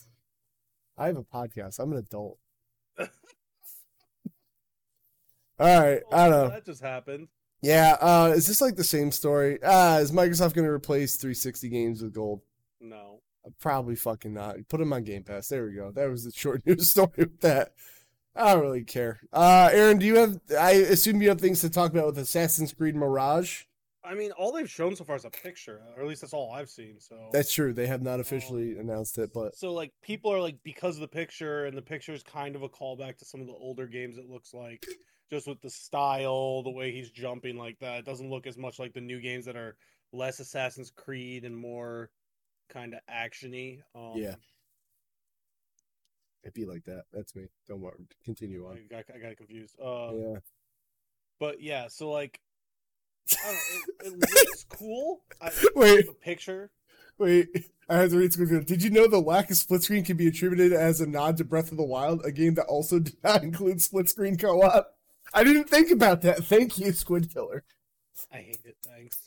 [0.96, 1.80] I have a podcast.
[1.80, 2.38] I'm an adult.
[2.98, 3.08] All
[5.58, 6.48] right, I don't know.
[6.50, 7.26] That just happened.
[7.60, 9.58] Yeah, uh is this like the same story?
[9.64, 12.42] Ah, is Microsoft going to replace 360 games with gold?
[12.80, 13.20] No.
[13.60, 14.56] Probably fucking not.
[14.68, 15.48] Put him on Game Pass.
[15.48, 15.90] There we go.
[15.90, 17.72] That was the short news story with that.
[18.36, 19.20] I don't really care.
[19.32, 20.40] Uh, Aaron, do you have?
[20.58, 23.62] I assume you have things to talk about with Assassin's Creed Mirage.
[24.04, 26.52] I mean, all they've shown so far is a picture, or at least that's all
[26.52, 26.96] I've seen.
[27.00, 27.72] So That's true.
[27.72, 31.08] They have not officially announced it, but so like people are like because of the
[31.08, 34.18] picture, and the picture is kind of a callback to some of the older games.
[34.18, 34.84] It looks like
[35.30, 38.00] just with the style, the way he's jumping like that.
[38.00, 39.76] It doesn't look as much like the new games that are
[40.12, 42.10] less Assassin's Creed and more
[42.68, 43.80] kind of actiony.
[43.94, 44.34] Um, Yeah.
[46.42, 47.04] it'd be like that.
[47.12, 47.46] That's me.
[47.68, 48.06] Don't worry.
[48.24, 48.78] Continue I on.
[48.90, 49.76] got, I got confused.
[49.82, 50.38] Uh, Yeah.
[51.40, 52.40] But yeah, so like,
[53.32, 55.20] I don't know, it, it looks cool.
[55.40, 56.70] I, Wait, the picture.
[57.18, 57.48] wait.
[57.88, 58.64] I have to read something.
[58.64, 61.44] Did you know the lack of split screen can be attributed as a nod to
[61.44, 64.94] Breath of the Wild, a game that also did not include split screen co-op?
[65.34, 66.44] I didn't think about that.
[66.44, 67.64] Thank you, Squid Killer.
[68.32, 68.76] I hate it.
[68.86, 69.18] Thanks.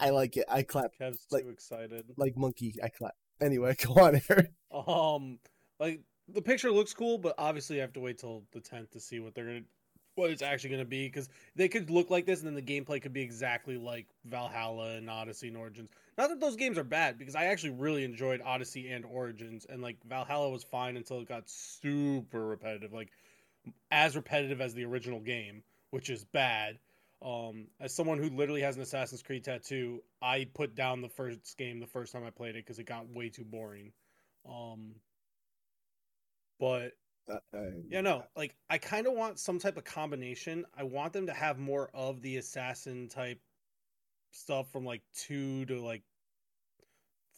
[0.00, 0.44] I like it.
[0.48, 2.04] I clap Kev's Like- too excited.
[2.16, 2.74] like monkey.
[2.82, 3.14] I clap.
[3.40, 4.48] Anyway, go on, Aaron.
[4.72, 5.38] Um,
[5.78, 9.00] like the picture looks cool, but obviously I have to wait till the tenth to
[9.00, 9.60] see what they're gonna,
[10.14, 13.00] what it's actually gonna be, because they could look like this, and then the gameplay
[13.02, 15.90] could be exactly like Valhalla and Odyssey and Origins.
[16.16, 19.82] Not that those games are bad, because I actually really enjoyed Odyssey and Origins, and
[19.82, 23.10] like Valhalla was fine until it got super repetitive, like
[23.90, 26.78] as repetitive as the original game, which is bad.
[27.24, 31.56] Um, as someone who literally has an Assassin's Creed tattoo, I put down the first
[31.58, 33.92] game the first time I played it because it got way too boring.
[34.48, 35.00] Um,
[36.60, 36.92] but
[37.28, 37.38] Uh,
[37.88, 40.66] yeah, no, like I kind of want some type of combination.
[40.74, 43.40] I want them to have more of the assassin type
[44.32, 46.02] stuff from like two to like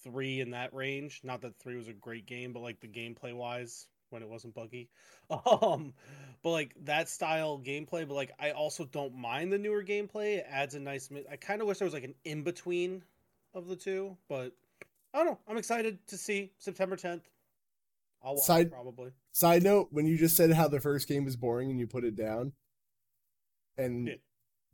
[0.05, 1.20] three in that range.
[1.25, 4.55] Not that three was a great game, but like the gameplay wise, when it wasn't
[4.55, 4.88] buggy.
[5.31, 5.92] Um,
[6.42, 8.07] but like that style gameplay.
[8.07, 10.37] But like I also don't mind the newer gameplay.
[10.38, 11.11] It adds a nice.
[11.11, 13.03] mi- I kind of wish there was like an in between
[13.55, 14.53] of the two, but
[15.12, 15.38] I don't know.
[15.49, 17.23] I'm excited to see September 10th.
[18.23, 19.11] I'll watch Side- probably.
[19.33, 22.05] Side note: When you just said how the first game was boring and you put
[22.05, 22.53] it down,
[23.77, 24.14] and Yeah.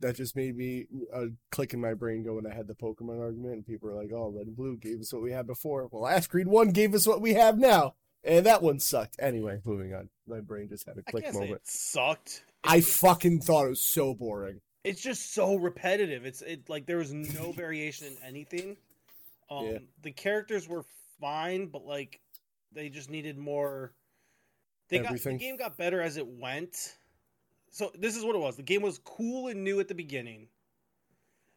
[0.01, 3.19] that just made me a click in my brain go when I had the Pokemon
[3.19, 5.87] argument, and people were like, "Oh, Red and Blue gave us what we had before."
[5.91, 9.15] Well, Ash Creed One gave us what we have now, and that one sucked.
[9.19, 10.09] Anyway, moving on.
[10.27, 11.61] My brain just had a click can't say moment.
[11.61, 12.43] it sucked.
[12.63, 14.61] I fucking thought it was so boring.
[14.83, 16.25] it's just so repetitive.
[16.25, 18.77] It's it like there was no variation in anything.
[19.49, 19.77] Um Yeah.
[20.01, 20.85] the characters were
[21.19, 22.19] fine, but like
[22.71, 23.93] they just needed more
[24.89, 25.37] they got Everything.
[25.37, 26.97] the game got better as it went.
[27.71, 28.55] So this is what it was.
[28.57, 30.47] The game was cool and new at the beginning.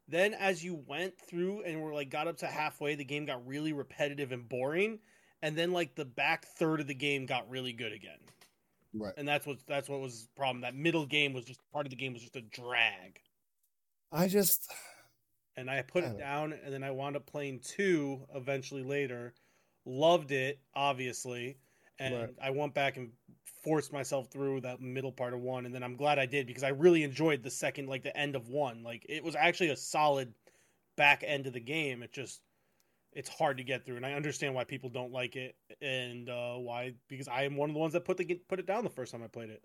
[0.08, 3.46] Then as you went through and were like got up to halfway, the game got
[3.46, 5.00] really repetitive and boring.
[5.42, 8.20] And then like the back third of the game got really good again.
[8.92, 9.14] Right.
[9.16, 10.62] And that's what that's what was the problem.
[10.62, 13.20] That middle game was just part of the game was just a drag.
[14.12, 14.72] I just
[15.56, 19.34] and I put I it down, and then I wound up playing two eventually later.
[19.84, 21.58] Loved it, obviously,
[21.98, 22.34] and Right.
[22.40, 23.12] I went back and
[23.64, 26.64] forced myself through that middle part of one, and then I'm glad I did because
[26.64, 28.82] I really enjoyed the second, like the end of one.
[28.82, 30.34] Like it was actually a solid
[30.96, 32.02] back end of the game.
[32.02, 32.42] It just
[33.16, 36.56] it's hard to get through, and I understand why people don't like it, and uh,
[36.56, 38.90] why because I am one of the ones that put the put it down the
[38.90, 39.62] first time I played it.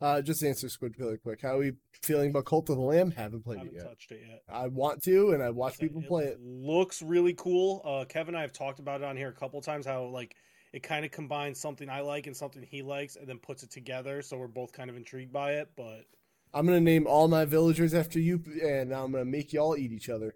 [0.00, 1.42] uh, just answer Squid really quick.
[1.42, 3.10] How are we feeling about Cult of the Lamb?
[3.10, 3.84] Haven't played it haven't yet.
[3.84, 4.42] touched it yet.
[4.48, 6.40] I want to, and I watch people play it.
[6.40, 7.82] Looks really cool.
[7.84, 9.84] Uh, Kevin and I have talked about it on here a couple times.
[9.84, 10.34] How like
[10.72, 13.70] it kind of combines something I like and something he likes, and then puts it
[13.70, 14.22] together.
[14.22, 15.68] So we're both kind of intrigued by it.
[15.76, 16.06] But
[16.54, 20.08] I'm gonna name all my villagers after you, and I'm gonna make y'all eat each
[20.08, 20.34] other.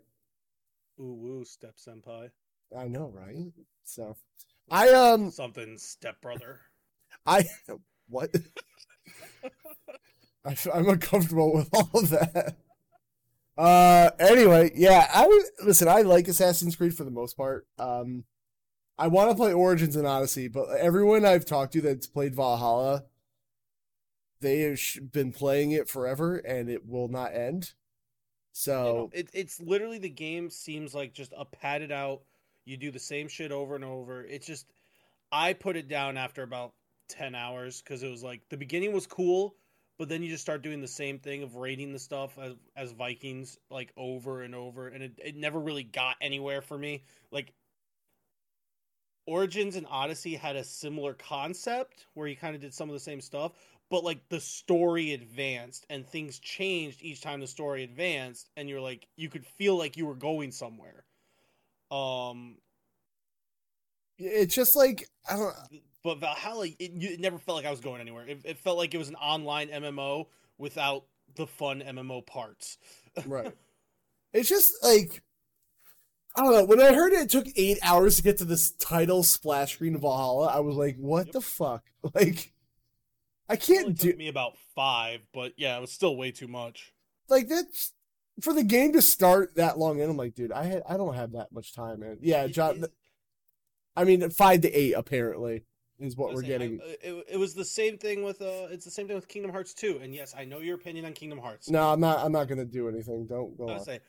[1.03, 2.31] Ooh woo, step senpai,
[2.77, 3.53] I know, right?
[3.85, 4.17] So,
[4.71, 6.61] I um, something step brother.
[7.27, 7.45] I
[8.09, 8.35] what?
[10.45, 12.57] I, am uncomfortable with all of that.
[13.57, 15.89] Uh, anyway, yeah, I would listen.
[15.89, 17.67] I like Assassin's Creed for the most part.
[17.79, 18.25] Um,
[18.99, 23.05] I want to play Origins and Odyssey, but everyone I've talked to that's played Valhalla,
[24.41, 24.81] they have
[25.13, 27.73] been playing it forever and it will not end.
[28.53, 32.23] So You know, it, it's literally the game seems like just a padded out.
[32.65, 34.23] You do the same shit over and over.
[34.23, 34.67] It's just
[35.33, 36.75] I put it down after about
[37.09, 39.57] ten hours because it was like the beginning was cool,
[39.99, 42.93] but then you just start doing the same thing of raiding the stuff as as
[42.93, 47.05] Vikings like over and over, and it, it never really got anywhere for me.
[47.31, 47.53] Like
[49.27, 53.01] Origins and Odyssey had a similar concept where you kind of did some of the
[53.01, 53.53] same stuff,
[53.93, 58.81] but like the story advanced and things changed each time the story advanced, and you're
[58.81, 61.05] like you could feel like you were going somewhere.
[61.91, 62.57] Um,
[64.19, 65.55] it's just like I don't.
[66.03, 68.27] but Valhalla, it, it never felt like I was going anywhere.
[68.27, 70.27] It, it felt like it was an online MMO
[70.59, 71.05] without
[71.37, 72.79] the fun MMO parts.
[73.25, 73.55] right.
[74.33, 75.23] It's just like
[76.37, 76.65] I don't know.
[76.65, 80.01] When I heard it, took eight hours to get to this title splash screen of
[80.01, 81.33] Valhalla, I was like, "What Yep.
[81.33, 82.53] the fuck?" Like,
[83.49, 86.93] I can't do me about five, but yeah, it was still way too much.
[87.29, 87.93] like that's
[88.41, 89.99] for the game to start that long.
[89.99, 90.09] in.
[90.09, 92.19] I'm like, dude, I had I don't have that much time, man.
[92.21, 92.85] Yeah, John.
[93.97, 95.65] I mean, five to eight apparently
[95.99, 96.81] is what we're say, getting.
[96.83, 99.53] I- it, it was the same thing with uh, it's the same thing with Kingdom
[99.53, 100.01] Hearts 2.
[100.03, 101.69] And yes, I know your opinion on Kingdom Hearts.
[101.69, 102.19] No, I'm not.
[102.25, 103.27] I'm not gonna do anything.
[103.27, 103.81] Don't go I on.
[103.81, 104.01] say,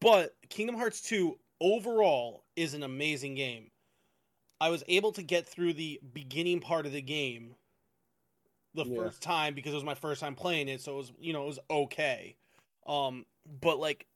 [0.00, 3.70] but Kingdom Hearts 2 overall is an amazing game.
[4.60, 7.56] I was able to get through the beginning part of the game
[8.74, 8.96] the Yeah.
[8.96, 11.44] first time because it was my first time playing it, so it was you know
[11.44, 12.36] it was okay.
[12.86, 13.24] Um,
[13.60, 14.06] but like,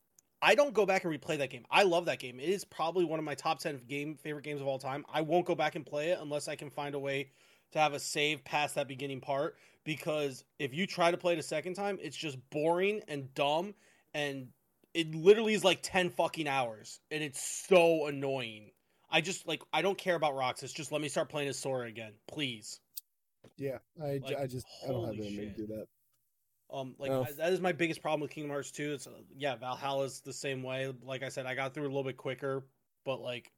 [0.42, 1.64] I don't go back and replay that game.
[1.70, 2.38] I love that game.
[2.40, 5.04] It is probably one of my top ten game favorite games of all time.
[5.12, 7.30] I won't go back and play it unless I can find a way
[7.72, 11.38] to have a save past that beginning part because if you try to play it
[11.38, 13.74] a second time, it's just boring and dumb
[14.14, 14.48] and
[14.94, 18.70] it literally is like 10 fucking hours and it's so annoying.
[19.10, 20.72] I just like I don't care about Roxas.
[20.72, 22.80] Just let me start playing as Sora again, please.
[23.56, 25.86] Yeah, I, Like, I just I don't have it in me to do that.
[26.70, 27.24] Um, like Oh.
[27.26, 28.92] I- that is my biggest problem with Kingdom Hearts 2.
[28.92, 30.92] It's uh, yeah, Valhalla's the same way.
[31.02, 32.64] Like I said, I got through it a little bit quicker,
[33.04, 33.50] but like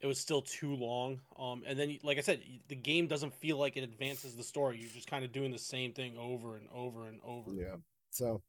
[0.00, 1.20] it was still too long.
[1.38, 4.78] Um, and then like I said, the game doesn't feel like it advances the story.
[4.78, 7.52] You're just kind of doing the same thing over and over and over.
[7.52, 7.76] Yeah.
[8.10, 8.42] So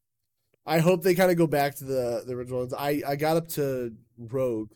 [0.65, 2.73] I hope they kind of go back to the the original ones.
[2.73, 4.71] I I got up to Rogue,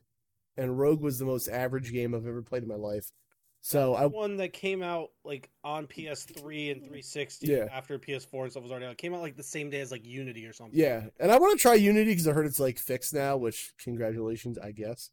[0.56, 3.12] and Rogue was the most average game I've ever played in my life.
[3.68, 7.68] So I one that came out like on PS3 and 360 Yeah.
[7.70, 8.94] after PS4 and stuff was already out.
[8.94, 10.80] It came out like the same day as like Unity or something.
[10.80, 13.36] yeah, and I want to try Unity because I heard it's like fixed now.
[13.36, 15.10] Which congratulations, I guess.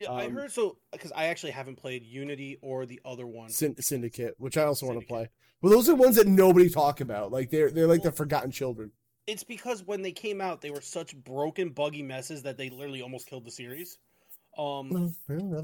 [0.00, 3.50] Yeah, I Um, heard so because I actually haven't played Unity or the other one.
[3.50, 5.28] Syn- Syndicate, which I also want to play.
[5.60, 7.30] Well, those are ones that nobody talk about.
[7.30, 8.90] Like they're they're like the forgotten children.
[9.26, 13.02] It's because when they came out, they were such broken, buggy messes that they literally
[13.02, 13.98] almost killed the series.
[14.58, 15.14] Um,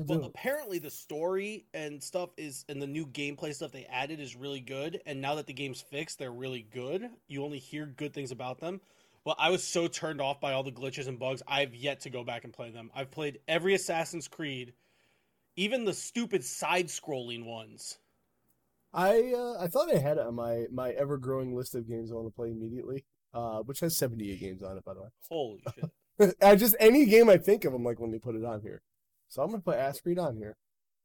[0.07, 4.37] but apparently the story and stuff is and the new gameplay stuff they added is
[4.37, 5.01] really good.
[5.05, 7.11] And now that the game's fixed, they're really good.
[7.27, 8.81] You only hear good things about them.
[9.25, 11.43] But I was so turned off by all the glitches and bugs.
[11.49, 12.91] I've yet to go back and play them.
[12.95, 14.75] I've played every Assassin's Creed,
[15.57, 17.99] even the stupid side-scrolling ones.
[18.93, 22.13] I uh, I thought I had it on my my ever growing list of games
[22.13, 23.05] I want to play immediately.
[23.33, 25.09] Uh, which has seventy eight games on it, by the way.
[25.29, 25.91] Holy shit!
[26.43, 28.83] I just any game I think of, I'm like when they put it on here.
[29.29, 30.57] So I'm gonna put Ass Creed on here.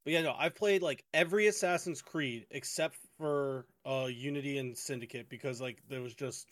[0.03, 5.29] But yeah, no, I've played like every Assassin's Creed except for uh Unity and Syndicate
[5.29, 6.47] because like there was just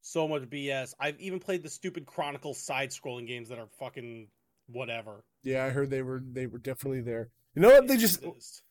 [0.00, 0.94] so much BS.
[1.00, 4.28] I've even played the stupid Chronicle side-scrolling games that are fucking
[4.66, 5.24] whatever.
[5.42, 7.30] Yeah, I heard they were they were definitely there.
[7.54, 7.88] You know what?
[7.88, 8.24] They just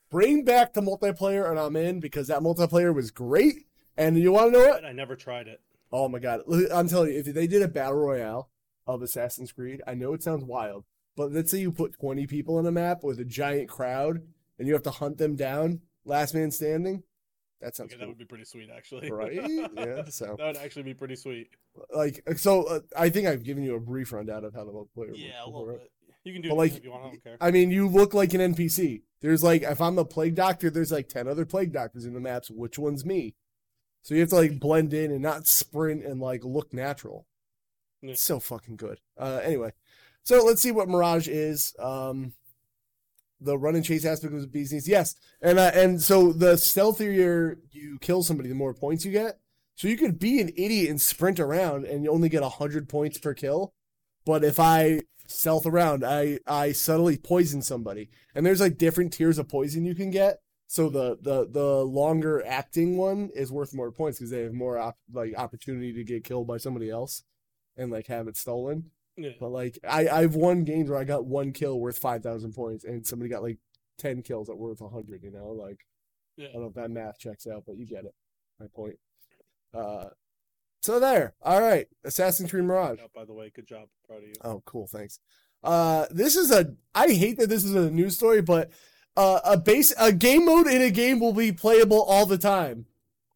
[0.09, 3.67] bring back the multiplayer, and I'm in because that multiplayer was great.
[3.97, 4.85] And you want to know what?
[4.85, 5.61] I never tried it.
[5.91, 6.41] Oh my god!
[6.73, 8.49] I'm telling you, if they did a battle royale
[8.87, 12.57] of Assassin's Creed, I know it sounds wild, but let's say you put 20 people
[12.57, 14.21] on a map with a giant crowd,
[14.57, 17.03] and you have to hunt them down, last man standing.
[17.61, 19.11] That sounds Okay, that would be pretty sweet, actually.
[19.11, 19.33] right?
[19.77, 20.03] Yeah.
[20.09, 21.49] So, that would actually be pretty sweet.
[21.95, 25.11] like, so uh, I think I've given you a brief rundown of how the multiplayer.
[25.13, 25.91] Yeah, a little bit.
[26.23, 27.03] You can do it like, if you want.
[27.03, 27.37] I don't care.
[27.41, 29.01] I mean, you look like an NPC.
[29.21, 32.19] There's like, if I'm the plague doctor, there's like 10 other plague doctors in the
[32.19, 32.49] maps.
[32.51, 33.35] Which one's me?
[34.03, 37.27] So you have to like blend in and not sprint and like look natural.
[38.01, 38.15] Yeah.
[38.15, 38.99] So fucking good.
[39.17, 39.73] Uh, anyway,
[40.23, 41.75] so let's see what Mirage is.
[41.79, 42.33] Um,
[43.39, 44.87] the run and chase aspect bee's knees.
[44.87, 49.39] Yes, and uh, and so the stealthier you kill somebody, the more points you get.
[49.75, 53.17] So you could be an idiot and sprint around, and you only get hundred points
[53.17, 53.73] per kill.
[54.25, 59.37] But if I stealth around, I I subtly poison somebody, and there's like different tiers
[59.37, 60.37] of poison you can get.
[60.67, 64.77] So the the the longer acting one is worth more points because they have more
[64.77, 67.23] op- like opportunity to get killed by somebody else,
[67.81, 68.91] and like have it stolen.
[69.17, 69.31] Yeah.
[69.39, 72.83] But like I I've won games where I got one kill worth five thousand points,
[72.85, 73.57] and somebody got like
[73.97, 75.23] ten kills that worth hundred.
[75.23, 75.85] You know, like
[76.37, 76.47] Yeah.
[76.49, 78.15] I don't know if that math checks out, but you get it.
[78.59, 78.95] My point.
[79.73, 80.09] Uh,
[80.81, 81.33] so there.
[81.41, 82.99] All right, Assassin's Creed Mirage.
[82.99, 83.87] Up, by the way, good job.
[84.07, 84.33] Proud of you.
[84.43, 84.87] Oh, cool.
[84.87, 85.19] Thanks.
[85.63, 86.73] Uh, this is a.
[86.95, 88.71] I hate that this is a news story, but
[89.15, 92.85] uh, a base a game mode in a game will be playable all the time.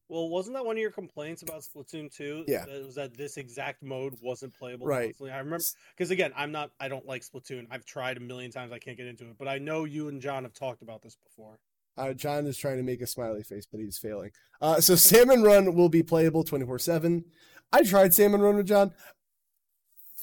[0.07, 2.45] Well, wasn't that one of your complaints about Splatoon 2?
[2.47, 2.65] Yeah.
[2.65, 5.07] That was that this exact mode wasn't playable Right.
[5.07, 5.31] constantly.
[5.31, 5.63] I remember
[5.97, 7.65] because again, I'm not I don't like Splatoon.
[7.71, 9.37] I've tried a million times, I can't get into it.
[9.39, 11.59] But I know you and John have talked about this before.
[11.97, 14.31] Uh, John is trying to make a smiley face, but he's failing.
[14.61, 17.25] Uh, so Salmon Run will be playable 24 7.
[17.71, 18.93] I tried Salmon Run with John.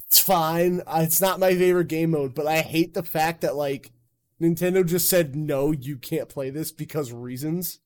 [0.06, 0.80] It's fine.
[0.86, 3.90] Uh, It's not my favorite game mode, but I hate the fact that, like,
[4.40, 7.78] Nintendo just said, no, you can't play this because reasons.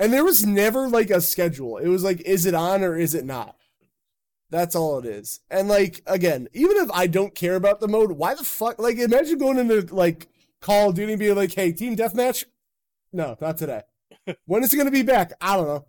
[0.00, 1.76] And there was never, like, a schedule.
[1.76, 3.54] It was like, is it on or is it not?
[4.50, 5.40] That's all it is.
[5.48, 8.80] And, like, again, even if I don't care about the mode, why the fuck?
[8.80, 10.26] Like, imagine going into, like,
[10.60, 12.44] Call of Duty and being like, hey, Team Deathmatch?
[13.12, 13.82] No, not today.
[14.46, 15.32] when is it going to be back?
[15.40, 15.86] I don't know.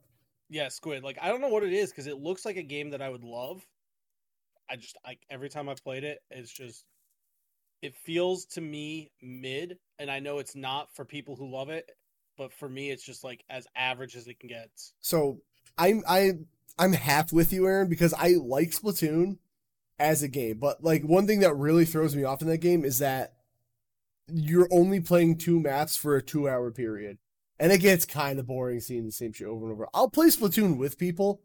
[0.52, 1.02] Yeah, Squid.
[1.02, 3.08] Like I don't know what it is because it looks like a game that I
[3.08, 3.66] would love.
[4.70, 6.84] I just like every time I played it, it's just
[7.82, 11.90] it feels to me mid, and I know it's not for people who love it,
[12.38, 14.70] but for me, it's just like as average as it can get.
[15.02, 15.40] So
[15.78, 16.34] I'm I
[16.78, 19.38] I'm half with you, Aaron, because I like Splatoon
[20.00, 22.84] as a game, but like one thing that really throws me off in that game
[22.84, 23.34] is that
[24.28, 27.18] you're only playing two maps for a two hour period.
[27.60, 29.88] And it gets kind of boring seeing the same shit over and over.
[29.94, 31.42] I'll play Splatoon with people,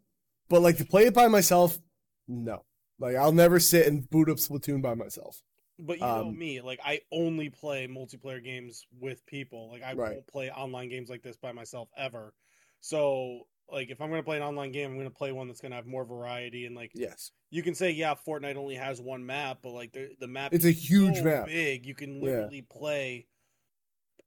[0.48, 1.78] but like to play it by myself,
[2.26, 2.64] no.
[2.98, 5.42] Like I'll never sit and boot up Splatoon by myself.
[5.78, 9.70] But you know Um, me, like I only play multiplayer games with people.
[9.70, 10.12] Like I Right.
[10.14, 12.32] won't play online games like this by myself ever.
[12.80, 15.74] So like if I'm gonna play an online game, I'm gonna play one that's gonna
[15.74, 17.32] have more variety and like Yes.
[17.50, 20.64] you can say yeah, Fortnite only has one map, but like the the map It's
[20.64, 21.46] a huge so map.
[21.46, 21.84] big.
[21.84, 22.22] You can Yeah.
[22.22, 23.26] literally play.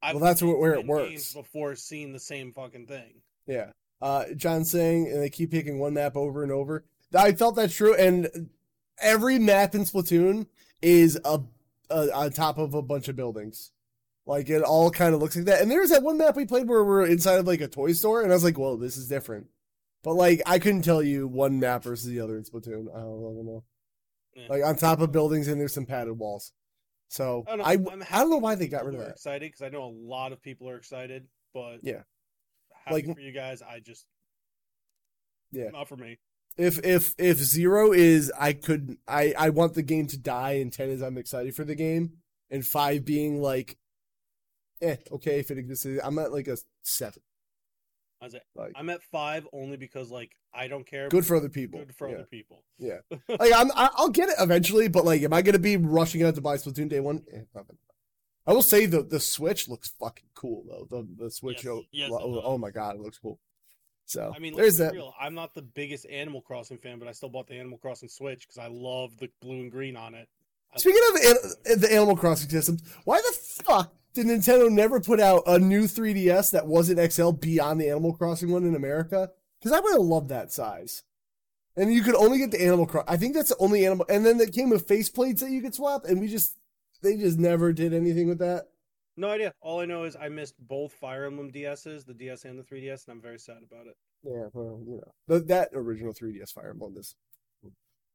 [0.01, 1.33] I've Well, that's where- it 10 works.
[1.33, 3.21] Before seeing the same fucking thing.
[3.47, 3.71] Yeah.
[4.01, 6.85] Uh, John saying, and they keep picking one map over and over.
[7.13, 7.95] I felt that's true.
[7.95, 8.49] And
[9.01, 10.47] every map in Splatoon
[10.81, 11.39] is a,
[11.89, 13.71] a on top of a bunch of buildings.
[14.25, 15.61] Like it all kind of looks like that.
[15.61, 18.21] And there's that one map we played where we're inside of like a toy store,
[18.21, 19.47] and I was like, "Whoa, this is different."
[20.03, 22.87] But like, I couldn't tell you one map versus the other in Splatoon.
[22.95, 23.63] I don't, I don't know.
[24.35, 24.45] Yeah.
[24.49, 26.53] Like on top of buildings, and there's some padded walls.
[27.09, 27.65] So I don't know.
[27.65, 29.09] I, I'm don't know why they got rid of that.
[29.09, 32.03] Excited because I know a lot of people are excited, but Yeah.
[32.89, 33.61] Like- for you guys.
[33.61, 34.05] I just
[35.51, 35.69] Yeah.
[35.71, 36.19] not for me.
[36.57, 40.71] If if if zero is I could I I want the game to die and
[40.73, 42.13] ten is I'm excited for the game
[42.49, 43.77] and five being like
[44.81, 47.21] eh okay if it exists I'm at like a seven
[48.21, 51.07] I was at, like I'm at five only because like I don't care.
[51.09, 52.15] good for other people Good for yeah.
[52.15, 52.63] other people.
[52.77, 52.97] yeah
[53.29, 56.35] like I'm I- I'll get it eventually but like am I gonna be rushing out
[56.35, 57.41] to buy Splatoon day one eh,
[58.45, 61.71] I will say the the Switch looks fucking cool though the the Switch Yes.
[61.73, 63.39] oh, Yes, oh, oh my god it looks cool
[64.09, 65.13] so I mean, there's that real.
[65.19, 68.47] I'm not the biggest Animal Crossing fan, but I still bought the Animal Crossing Switch
[68.47, 70.27] because I love the blue and green on it.
[70.73, 75.19] I Speaking of an- the Animal Crossing systems, why the fuck did Nintendo never put
[75.19, 79.29] out a new 3DS that wasn't XL beyond the Animal Crossing one in America?
[79.59, 81.03] Because I would have loved that size.
[81.75, 83.05] And you could only get the Animal Cross.
[83.07, 84.07] I think that's the only animal.
[84.09, 86.57] And then it came with faceplates that you could swap, and we just
[87.03, 88.69] they just never did anything with that.
[89.19, 89.53] No idea.
[89.59, 93.05] All I know is I missed both Fire Emblem DSs, the DS and the 3DS,
[93.07, 93.97] and I'm very sad about it.
[94.23, 97.15] Yeah, well, you know, the, that original 3DS Fire Emblem is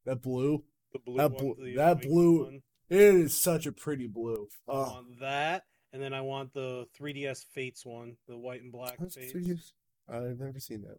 [0.07, 0.65] that blue.
[0.95, 2.63] The blue That one, blue- the that blue- one.
[2.89, 4.49] It is such a pretty blue.
[4.67, 8.73] I Oh, want that, and then I want the 3DS Fates one, the white and
[8.73, 9.73] black Fates.
[10.09, 10.97] I've never seen that.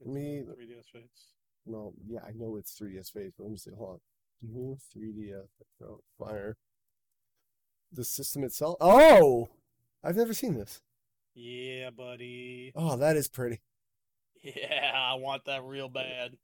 [0.00, 1.32] It's Me- the 3DS Fates.
[1.66, 3.70] Well, yeah, I know it's 3DS Fates, but let me see.
[3.76, 4.00] Hold on.
[4.42, 5.46] New 3DS
[5.84, 6.56] oh, Fire.
[7.92, 8.76] The system itself.
[8.80, 9.48] Oh,
[10.02, 10.82] I've never seen this.
[11.34, 12.72] Yeah, buddy.
[12.74, 13.60] Oh, that is pretty.
[14.42, 16.36] Yeah, I want that real bad.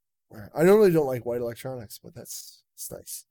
[0.53, 3.25] I normally don't like white electronics, but that's it's nice.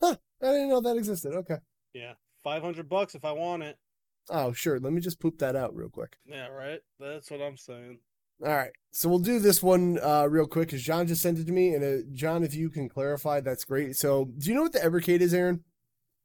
[0.00, 0.16] Huh?
[0.42, 1.34] I didn't know that existed.
[1.34, 1.58] Okay.
[1.92, 3.76] Yeah, 500 bucks if I want it.
[4.30, 4.78] Oh, sure.
[4.78, 6.16] Let me just poop that out real quick.
[6.24, 6.80] Yeah, right.
[6.98, 7.98] That's what I'm saying.
[8.42, 8.70] All right.
[8.92, 11.74] So we'll do this one uh, real quick because John just sent it to me.
[11.74, 13.96] And uh, John, if you can clarify, that's great.
[13.96, 15.64] So, do you know what the Evercade is, Aaron?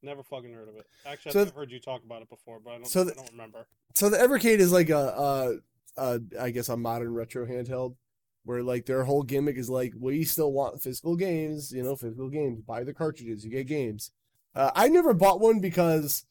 [0.02, 0.86] Never fucking heard of it.
[1.06, 2.88] Actually, So- I've heard you talk about it before, but I don't.
[2.88, 3.68] So I don't remember.
[3.96, 5.60] So the Evercade is like a,
[5.98, 7.96] a, I guess a modern retro handheld,
[8.44, 12.30] where like their whole gimmick is like, we still want physical games, you know, physical
[12.30, 12.62] games.
[12.62, 14.12] Buy the cartridges, you get games.
[14.54, 16.26] Uh, I never bought one because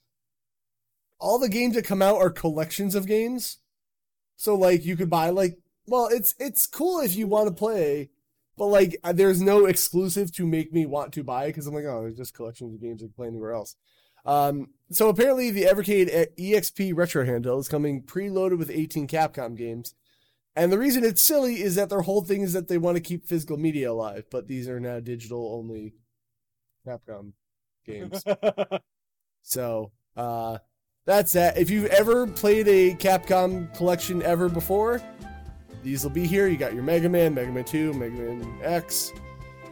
[1.19, 3.59] all the games that come out are collections of games.
[4.37, 8.11] So like you could buy like, well, it's it's cool if you want to play,
[8.57, 11.84] but like uh, there's no exclusive to make me want to buy because I'm like,
[11.84, 13.76] oh, there's just collections of games I can play anywhere else.
[14.24, 19.94] Um, so apparently the Evercade EXP Retro handle is coming preloaded with 18 Capcom games.
[20.57, 23.02] And the reason it's silly is that their whole thing is that they want to
[23.02, 25.94] keep physical media alive, but these are now digital only
[26.86, 27.32] Capcom
[27.84, 28.22] games.
[29.42, 30.59] so, uh,
[31.07, 31.59] that's that.
[31.59, 35.02] If you've ever played a Capcom collection ever before,
[35.85, 36.49] these will be here.
[36.49, 39.12] You got your Mega Man, Mega Man 2, Mega Man X,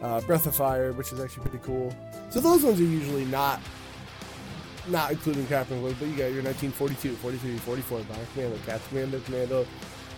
[0.01, 1.93] uh, Breath of Fire, which is actually pretty cool.
[2.29, 3.59] So those ones are usually not
[4.87, 9.19] not including Captain World, but you got your 1942, 43, 44, Bionic Commando, Captain Commando,
[9.21, 9.67] Commando,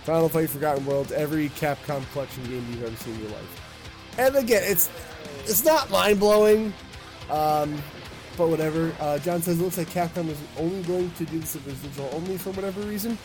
[0.03, 4.15] Final Fight, Forgotten Worlds, every Capcom collection game you've ever seen in your life.
[4.17, 4.89] And again, it's
[5.45, 6.73] it's not mind blowing,
[7.29, 7.81] um,
[8.37, 8.91] but whatever.
[8.99, 12.37] Uh, John says it looks like Capcom is only going to do this digital only
[12.37, 13.17] for whatever reason.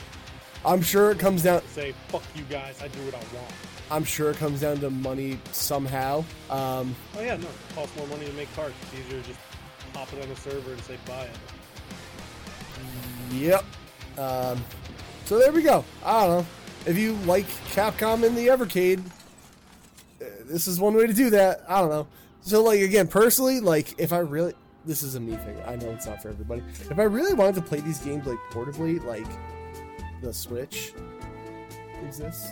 [0.64, 1.62] I'm sure it comes down.
[1.68, 2.80] Say fuck you guys.
[2.82, 3.52] I do what I want.
[3.90, 6.18] I'm sure it comes down to money somehow.
[6.48, 7.46] Um, Oh yeah, no.
[7.48, 8.74] It costs more money to make cards.
[8.82, 9.40] It's easier to just
[9.92, 11.36] pop it on the server and say buy it.
[13.32, 13.64] Yep.
[14.18, 14.64] Um,
[15.24, 15.84] so there we go.
[16.04, 16.46] I don't know.
[16.86, 19.00] If you like Capcom in the Evercade,
[20.20, 21.64] uh, this is one way to do that.
[21.68, 22.06] I don't know.
[22.42, 24.54] So like again, personally, like if I really
[24.86, 25.60] this is a me thing.
[25.66, 26.62] I know it's not for everybody.
[26.90, 29.26] If I really wanted to play these games like portably, like
[30.22, 30.92] the Switch
[32.04, 32.50] exists,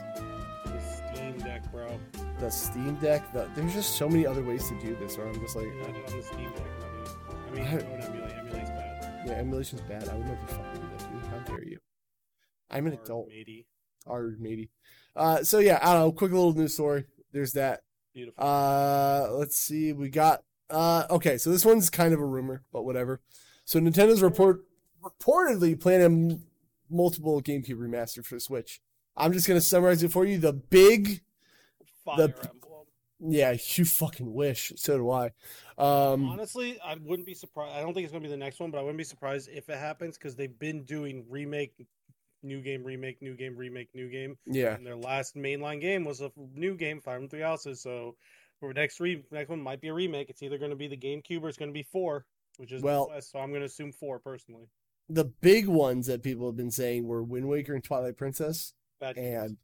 [0.64, 1.98] The Steam Deck, bro.
[2.40, 5.40] the Steam Deck, the, there's just so many other ways to do this where I'm
[5.40, 6.66] just like, Not on the Steam Deck.
[7.46, 8.32] I mean, I- don't emulate.
[8.38, 9.22] Emulate's bad.
[9.26, 10.08] yeah, emulation's bad.
[10.08, 11.30] I would never fucking do that, dude.
[11.30, 11.78] How dare you?
[12.70, 13.28] I'm an Or adult.
[13.28, 13.66] matey.
[14.06, 14.70] or maybe.
[15.16, 16.12] Uh, so yeah, I don't know.
[16.12, 17.04] Quick little news story.
[17.32, 17.80] There's that.
[18.14, 18.42] Beautiful.
[18.44, 19.92] Uh, let's see.
[19.92, 20.42] We got.
[20.70, 23.20] Uh, okay, so this one's kind of a rumor, but whatever.
[23.64, 24.64] So Nintendo's report
[25.02, 26.42] reportedly planning
[26.90, 28.80] multiple GameCube remaster for the Switch.
[29.16, 30.38] I'm just gonna summarize it for you.
[30.38, 31.22] The big,
[32.04, 32.86] Fire the- Emblem.
[33.20, 34.72] yeah, you fucking wish.
[34.76, 35.26] So do I.
[35.76, 37.74] Um, Honestly, I wouldn't be surprised.
[37.76, 39.48] I don't think it's going to be the next one, but I wouldn't be surprised
[39.52, 41.86] if it happens because they've been doing remake,
[42.42, 44.36] new game, remake, new game, remake, new game.
[44.46, 47.80] yeah, And their last mainline game was a new game, Fire Emblem Three Houses.
[47.82, 48.14] So
[48.60, 50.30] for next re- next one might be a remake.
[50.30, 52.24] It's either going to be the GameCube or it's going to be four,
[52.58, 53.32] which is Well- West.
[53.32, 54.68] So I'm going to assume four personally.
[55.08, 58.74] The big ones that people have been saying were Wind Waker and Twilight Princess.
[59.00, 59.56] Bad And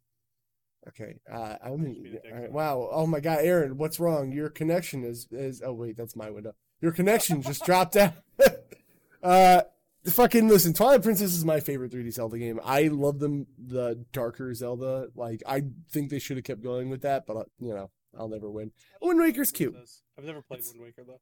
[0.88, 2.88] okay, uh, I'm Must be the all right, wow.
[2.92, 4.32] Oh my God, Aaron, what's wrong?
[4.32, 5.62] Your connection is is.
[5.64, 6.54] Oh wait, that's my window.
[6.80, 8.14] Your connection just dropped out.
[9.22, 9.62] uh,
[10.06, 10.72] fucking listen.
[10.72, 12.60] Twilight Princess is my favorite 3D Zelda game.
[12.64, 13.46] I love them.
[13.58, 15.08] The darker Zelda.
[15.14, 18.28] Like I think they should have kept going with that, but uh, you know, I'll
[18.28, 18.70] never win.
[19.02, 19.74] Wind Waker's cute.
[20.18, 21.20] I've never played It's- Wind Waker though.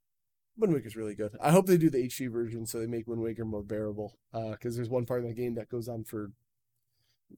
[0.57, 1.37] Wind Waker's really good.
[1.41, 4.19] I hope they do the HD version so they make Wind Waker more bearable.
[4.33, 6.33] Because there's one part of the game that goes on for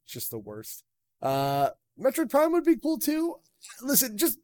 [0.06, 0.84] just the worst.
[1.22, 3.36] Uh, Metroid Prime would be cool too.
[3.80, 4.38] Listen, just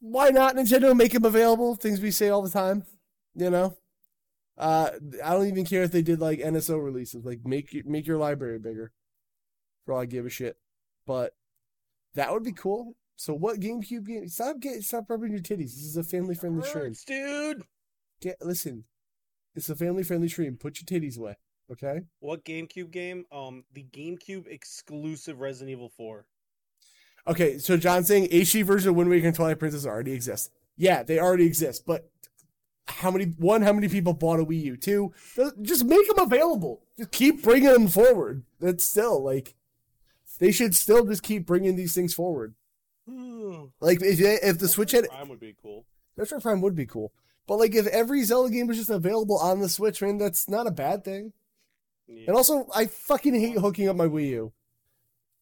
[0.00, 1.74] why not Nintendo make them available?
[1.76, 2.84] Things we say all the time,
[3.34, 3.76] you know.
[4.58, 4.90] Uh,
[5.24, 8.58] I don't even care if they did like NSO releases, like make make your library
[8.58, 8.92] bigger.
[9.84, 10.56] For all I give a shit,
[11.06, 11.34] but
[12.14, 12.94] that would be cool.
[13.22, 14.26] So what GameCube game?
[14.26, 15.76] Stop get stop rubbing your titties.
[15.76, 16.92] This is a family friendly stream.
[17.06, 17.62] Dude.
[18.20, 18.82] Get listen.
[19.54, 20.56] It's a family friendly stream.
[20.56, 21.36] Put your titties away.
[21.70, 22.00] Okay?
[22.18, 23.24] What GameCube game?
[23.30, 26.26] Um, the GameCube exclusive Resident Evil Four.
[27.28, 30.50] Okay, so John's saying HD version of Wind Waker and Twilight Princess already exist.
[30.76, 32.10] Yeah, they already exist, but
[32.86, 34.76] how many one, how many people bought a Wii U?
[34.76, 35.12] Two,
[35.62, 36.82] just make them available.
[36.98, 38.42] Just keep bringing them forward.
[38.58, 39.54] That's still like
[40.40, 42.56] they should still just keep bringing these things forward.
[43.08, 43.64] Hmm.
[43.80, 45.84] Like if if the Switch had Prime would be cool.
[46.18, 47.12] Metroid Prime would be cool.
[47.46, 50.66] But like if every Zelda game was just available on the Switch, man, that's not
[50.66, 51.32] a bad thing.
[52.06, 52.24] Yeah.
[52.28, 54.52] And also, I fucking hate hooking up my Wii U.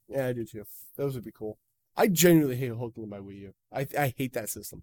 [0.09, 0.65] Yeah, I do too.
[0.97, 1.59] Those would be cool.
[1.97, 3.55] I genuinely hate hooking up my Wii U.
[3.73, 4.83] I I hate that system.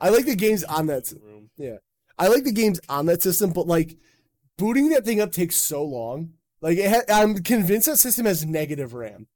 [0.00, 1.06] I like the games on that.
[1.06, 1.50] s- room.
[1.56, 1.78] Yeah.
[2.18, 3.96] I like the games on that system, but like
[4.58, 6.34] booting that thing up takes so long.
[6.60, 9.26] Like it ha- I'm convinced that system has negative RAM.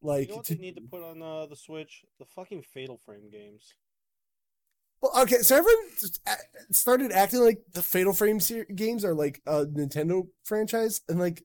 [0.00, 2.04] Like You know what to- they need to put on uh, the Switch?
[2.18, 3.74] The fucking Fatal Frame games.
[5.00, 5.90] Well, okay, so everyone
[6.72, 11.44] started acting like the Fatal Frame ser- games are like a Nintendo franchise, and like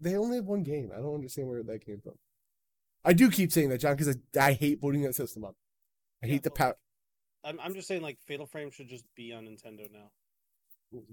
[0.00, 0.90] they only have one game.
[0.94, 2.14] I don't understand where that came from.
[3.04, 5.56] I do keep saying that, John, because I, I hate booting that system up.
[6.22, 6.76] I Yeah, hate the power.
[7.44, 10.10] I'm, I'm just saying, like, Fatal Frame should just be on Nintendo now.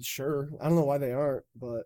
[0.02, 1.84] Sure, I don't know why they aren't, but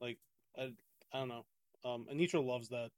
[0.00, 0.18] Like,
[0.56, 0.72] I,
[1.12, 1.44] I don't know.
[1.84, 2.90] Um, Anitra loves that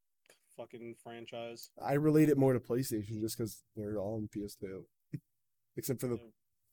[0.61, 1.71] fucking franchise.
[1.83, 4.83] I relate it more to PlayStation just because they're all on PS2,
[5.77, 6.19] except for the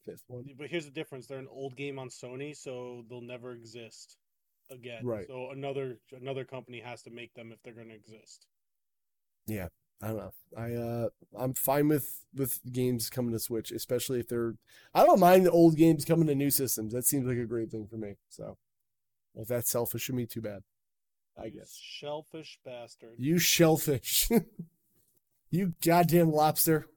[0.06, 0.46] fifth one.
[0.58, 4.18] But here's the difference: they're an old game on Sony, so they'll never exist
[4.72, 5.06] again.
[5.06, 5.28] Right.
[5.28, 8.48] So another another company has to make them if they're going to exist.
[9.48, 9.68] Yeah,
[10.02, 10.32] I don't know.
[10.58, 14.56] I uh, I'm fine with with games coming to Switch, especially if they're.
[14.94, 16.94] I don't mind the old games coming to new systems.
[16.94, 18.16] That seems like a great thing for me.
[18.30, 18.58] So,
[19.36, 20.62] if that's selfish of me, too bad.
[21.40, 21.78] I guess.
[21.82, 23.16] shellfish bastard.
[23.18, 24.30] You shellfish.
[25.50, 26.88] you goddamn lobster.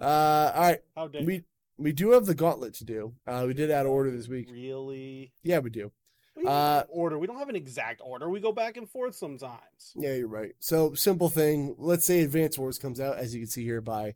[0.00, 0.78] Uh, all right.
[0.94, 1.44] How dare We
[1.78, 3.14] we do have the gauntlet to do.
[3.26, 4.48] Uh, we did add order this week.
[4.50, 5.32] Really?
[5.42, 5.92] Yeah, we do.
[6.36, 7.18] We Uh, order.
[7.18, 8.28] We don't have an exact order.
[8.28, 9.92] We go back and forth sometimes.
[9.94, 10.52] Yeah, you're right.
[10.58, 11.74] So simple thing.
[11.78, 14.14] Let's say Advance Wars comes out, as you can see here by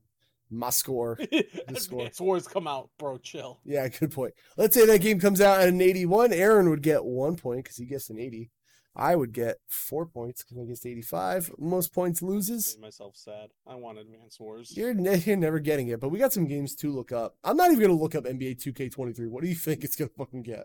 [0.51, 1.19] my score.
[1.75, 2.01] score.
[2.01, 3.17] Advance Wars come out, bro.
[3.19, 3.61] Chill.
[3.65, 4.35] Yeah, good point.
[4.57, 6.33] Let's say that game comes out at an 81.
[6.33, 8.51] Aaron would get one point because he gets an 80.
[8.97, 11.53] I would get four points because I guessed 85.
[11.59, 12.77] Most points loses.
[12.77, 13.51] Made myself sad.
[13.67, 14.77] I want Advance Wars.
[14.77, 17.37] You're, ne- you're never getting it, but we got some games to look up.
[17.45, 19.29] I'm not even going to look up NBA 2K23.
[19.29, 20.65] What do you think it's going to fucking get?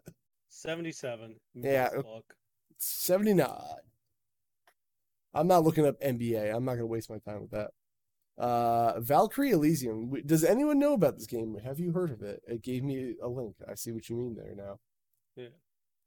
[0.49, 1.35] 77.
[1.53, 2.35] Yeah, Fuck.
[2.79, 3.47] 79.
[5.33, 6.55] I'm not looking up NBA.
[6.55, 7.71] I'm not going to waste my time with that.
[8.37, 10.11] Uh, Valkyrie Elysium.
[10.25, 11.57] Does anyone know about this game?
[11.63, 12.41] Have you heard of it?
[12.47, 13.55] It gave me a link.
[13.69, 14.79] I see what you mean there now.
[15.35, 15.49] Yeah.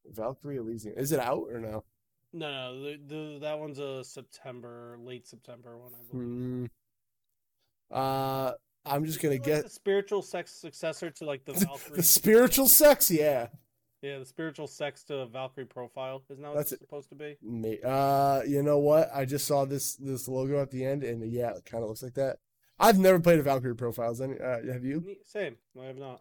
[0.06, 0.94] Valkyrie Elysium.
[0.96, 1.84] Is it out or no?
[2.32, 6.28] No, no, the, the that one's a September, late September one, I believe.
[6.28, 6.64] Hmm.
[7.90, 8.52] Uh,
[8.84, 11.96] I'm just gonna Like get the spiritual sex successor to like the Valkyrie.
[11.96, 13.10] the spiritual sex.
[13.10, 13.48] Yeah.
[14.02, 16.22] yeah, the spiritual sex to Valkyrie profile.
[16.30, 17.38] Isn't that what That's it's supposed to be?
[17.82, 19.10] Uh, you know what?
[19.14, 22.02] I just saw this this logo at the end, and yeah, it kind of looks
[22.02, 22.38] like that.
[22.78, 24.20] I've never played a Valkyrie profiles.
[24.20, 24.38] Any?
[24.38, 25.16] Uh, have you?
[25.24, 25.56] Same.
[25.80, 26.20] I have not.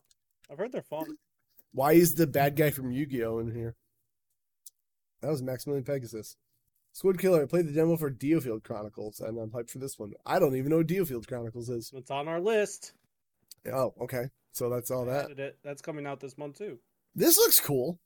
[0.50, 1.18] I've heard they're fun.
[1.74, 3.76] Why is the bad guy from Yu-Gi-Oh in here?
[5.22, 6.36] That was Maximilian Pegasus.
[6.94, 7.44] Squid Killer.
[7.44, 10.14] I played the demo for DioField Chronicles, and I'm hyped for this one.
[10.26, 11.92] I don't even know what DioField Chronicles is.
[11.96, 12.94] It's on our list.
[13.72, 14.30] Oh, okay.
[14.52, 15.30] So that's all that.
[15.38, 15.58] It.
[15.64, 16.80] That's coming out this month too.
[17.14, 18.00] This looks cool.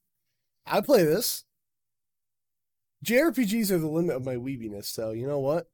[0.66, 1.46] I play this.
[3.06, 5.68] JRPGs are the limit of my weebiness, so you know what?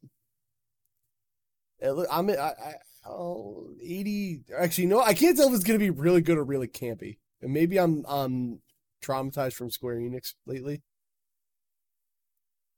[1.80, 2.74] It I'm I, I
[3.08, 6.68] oh, 80 actually no, I can't tell if it's gonna be really good or really
[6.68, 7.18] campy.
[7.42, 8.60] And maybe I'm um
[9.04, 10.82] traumatized from Square Enix lately.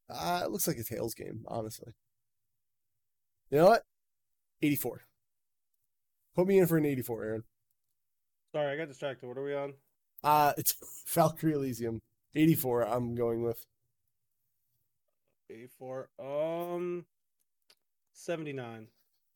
[0.09, 1.93] Uh it looks like a Tails game, honestly.
[3.51, 3.83] You know what?
[4.61, 5.01] 84.
[6.35, 7.43] Put me in for an 84, Aaron.
[8.53, 9.27] Sorry, I got distracted.
[9.27, 9.73] What are we on?
[10.23, 10.75] Uh it's
[11.07, 12.01] Valkyrie Elysium.
[12.35, 13.65] 84 I'm going with.
[15.51, 16.05] A4.
[16.19, 17.05] Um,
[18.13, 18.87] 79.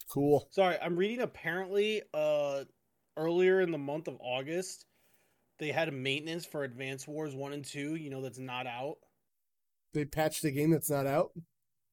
[0.10, 0.48] Cool.
[0.52, 2.64] Sorry, I'm reading apparently uh
[3.18, 4.86] earlier in the month of August
[5.60, 8.98] they had a maintenance for Advance Wars 1 and 2, you know that's not out.
[9.94, 11.32] They patched a game that's not out.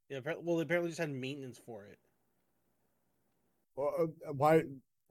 [0.09, 1.99] Yeah, well they apparently just had maintenance for it.
[3.77, 4.65] Well, uh, Why?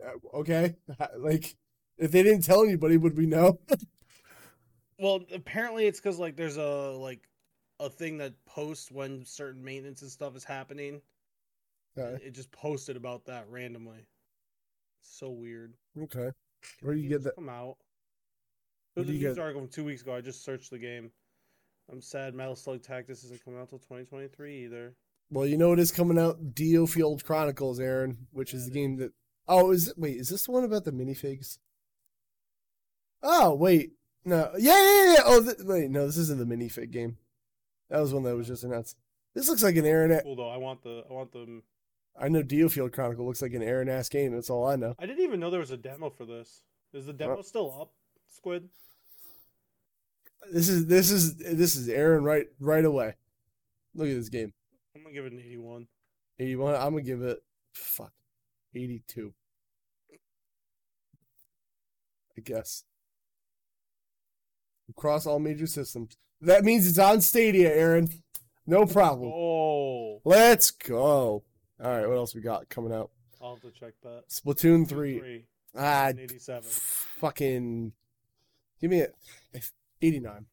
[0.04, 0.76] uh, Okay,
[1.18, 1.56] like
[1.98, 3.60] if they didn't tell anybody, would we know?
[5.02, 7.30] Well, apparently it's cuz like there's a like
[7.80, 11.02] a thing that posts when certain maintenance and stuff is happening.
[11.98, 12.22] okay.
[12.22, 14.06] It just posted about that randomly.
[15.02, 15.74] so weird.
[15.98, 16.32] Okay.
[16.82, 17.36] Where do you get that?
[17.36, 17.78] Come out.
[18.98, 20.14] It was a news get- article from two weeks ago.
[20.16, 21.12] I just searched the game.
[21.92, 24.94] I'm sad Metal Slug Tactics isn't coming out till 2023 either.
[25.32, 26.54] Well, you know what is coming out?
[26.54, 29.12] DioField Chronicles, Aaron, which is the game that.
[29.48, 29.98] Oh, is it?
[29.98, 31.58] Wait, is this the one about the minifigs?
[33.22, 33.92] Oh, wait,
[34.26, 35.22] no, yeah, yeah, yeah.
[35.26, 37.18] Oh, th- wait, no, this isn't the minifig game.
[37.90, 38.54] That was one that was oh.
[38.54, 38.98] just announced.
[39.34, 40.20] This looks like an Aaron.
[40.24, 40.50] Cool though.
[40.50, 41.04] I want the.
[41.10, 41.62] I want the.
[42.20, 44.34] I know DioField Chronicle looks like an Aaron ass game.
[44.34, 44.96] That's all I know.
[45.00, 46.64] I didn't even know there was a demo for this.
[46.94, 47.94] Is the demo Well- still up?
[48.28, 48.70] Squid.
[50.52, 53.16] This is this is this is Aaron right right away.
[53.94, 54.54] Look at this game.
[54.96, 55.88] I'm gonna give it an 81.
[56.40, 56.76] 81.
[56.76, 57.40] I'm gonna give it
[57.74, 58.14] fuck
[58.74, 59.34] 82.
[62.38, 62.84] I guess.
[64.90, 66.18] Across all major systems.
[66.42, 68.10] That means it's on Stadia, Aaron.
[68.66, 69.32] No problem.
[69.34, 71.44] Oh, Let's go.
[71.84, 73.12] All right, what else we got coming out?
[73.42, 74.24] I'll have to check that.
[74.30, 75.46] Splatoon 3.
[75.78, 76.64] Ah, 87.
[76.64, 77.92] fucking
[78.82, 79.08] give me a
[80.02, 80.46] 89.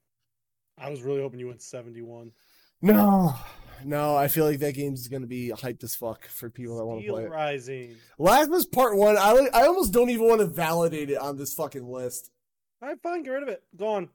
[0.79, 2.33] I was really hoping you went 71.
[2.83, 3.35] No.
[3.85, 6.87] No, I feel like that game's going to be hyped as fuck for people that
[6.87, 7.31] want to play it.
[7.31, 7.97] Rising.
[8.19, 9.17] Last was part one.
[9.19, 12.31] I I almost don't even want to validate it on this fucking list.
[12.83, 13.23] All right, fine.
[13.23, 13.63] Get rid of it.
[13.77, 14.09] Gone.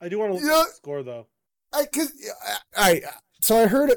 [0.00, 0.60] I do want to look Yeah.
[0.60, 1.26] at the score though.
[1.72, 2.12] I cause
[2.76, 3.00] I, I
[3.40, 3.92] so I heard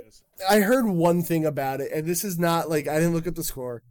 [0.50, 3.36] I heard one thing about it, and this is not like I didn't look at
[3.36, 3.84] the score,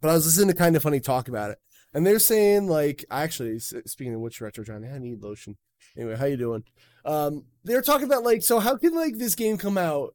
[0.00, 1.58] but I was listening to Kinda Funny talk about it,
[1.92, 5.58] and they're saying like actually speaking of which retro Johnny, I need lotion.
[5.96, 6.64] Anyway, how you doing?
[7.04, 10.14] Um, they're talking about like, so how can like this game come out,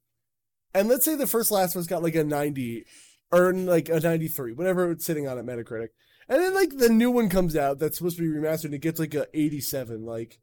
[0.74, 2.86] and let's say the first Last of Us got like a ninety,
[3.32, 5.90] or like a ninety three, whatever it's sitting on at Metacritic,
[6.30, 8.82] and then like the new one comes out that's supposed to be remastered and it
[8.82, 10.40] gets like a eighty seven, like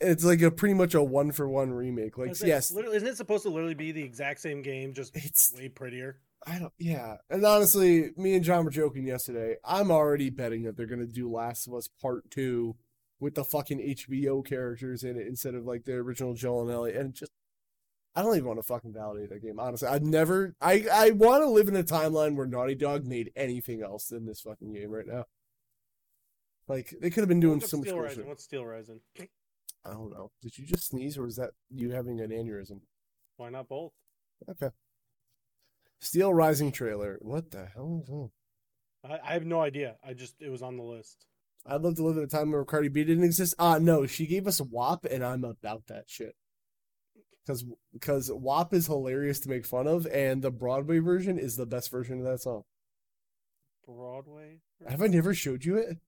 [0.00, 2.18] it's like a pretty much a one for one remake.
[2.18, 4.92] Like It's like, yes, literally, isn't it supposed to literally be the exact same game,
[4.92, 6.18] just It's- way prettier?
[6.46, 6.72] I don't.
[6.78, 9.56] Yeah, and honestly, me and John were joking yesterday.
[9.64, 12.76] I'm already betting that they're gonna do Last of Us Part Two
[13.24, 16.94] with the fucking HBO characters in it instead of like the original Joel and Ellie.
[16.94, 17.32] And just,
[18.14, 19.58] I don't even want to fucking validate that game.
[19.58, 20.54] Honestly, I've never.
[20.60, 24.26] I I want to live in a timeline where Naughty Dog made anything else than
[24.26, 25.24] this fucking game right now.
[26.68, 28.16] Like they could have been doing What's so much Steel Rising?
[28.18, 28.26] shit.
[28.26, 29.00] What's Steel Rising?
[29.18, 30.30] I don't know.
[30.42, 32.80] Did you just sneeze, or was that you having an aneurysm?
[33.38, 33.92] Why not both?
[34.48, 34.68] Okay.
[35.98, 37.18] Steel Rising trailer.
[37.22, 38.30] What the hell is that?
[39.02, 39.96] I, I have no idea.
[40.06, 41.26] I just it was on the list.
[41.66, 43.54] I'd love to live in a time where Cardi B didn't exist.
[43.58, 46.36] Ah, no, she gave us WAP, and I'm about that shit.
[47.44, 51.66] Because because WAP is hilarious to make fun of, and the Broadway version is the
[51.66, 52.64] best version of that song.
[53.86, 54.60] Broadway.
[54.88, 55.98] Have I never showed you it?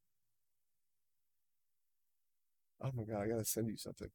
[2.83, 4.09] Oh my god, I gotta send you something.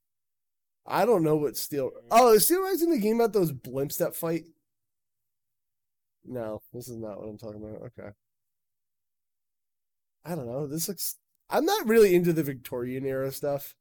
[0.86, 1.92] I don't know what Steel.
[2.10, 4.46] Oh, is Steel Rising the game about those blimps that fight?
[6.24, 7.82] No, this is not what I'm talking about.
[7.88, 8.10] Okay.
[10.26, 10.68] I don't know.
[10.68, 11.18] This looks.
[11.52, 13.76] I'm not really into the Victorian era stuff.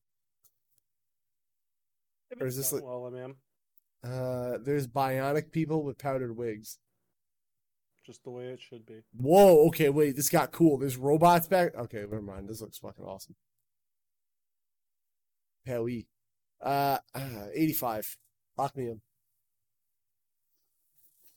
[2.41, 3.37] Or is this like- well, I mean,
[4.03, 6.79] Uh, there's bionic people with powdered wigs.
[8.03, 9.03] just the way it should be.
[9.12, 9.66] Whoa.
[9.68, 10.16] Okay, wait.
[10.16, 10.79] This got cool.
[10.79, 11.75] There's robots back.
[11.77, 12.49] Okay, never mind.
[12.49, 13.37] This looks fucking awesome.
[15.66, 15.87] Hell.
[16.61, 18.16] Uh, uh, 85.
[18.57, 19.03] Lock me in.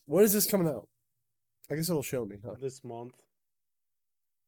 [0.06, 0.88] When is this coming out?
[1.70, 2.56] I guess it'll show me, huh?
[2.60, 3.22] This month,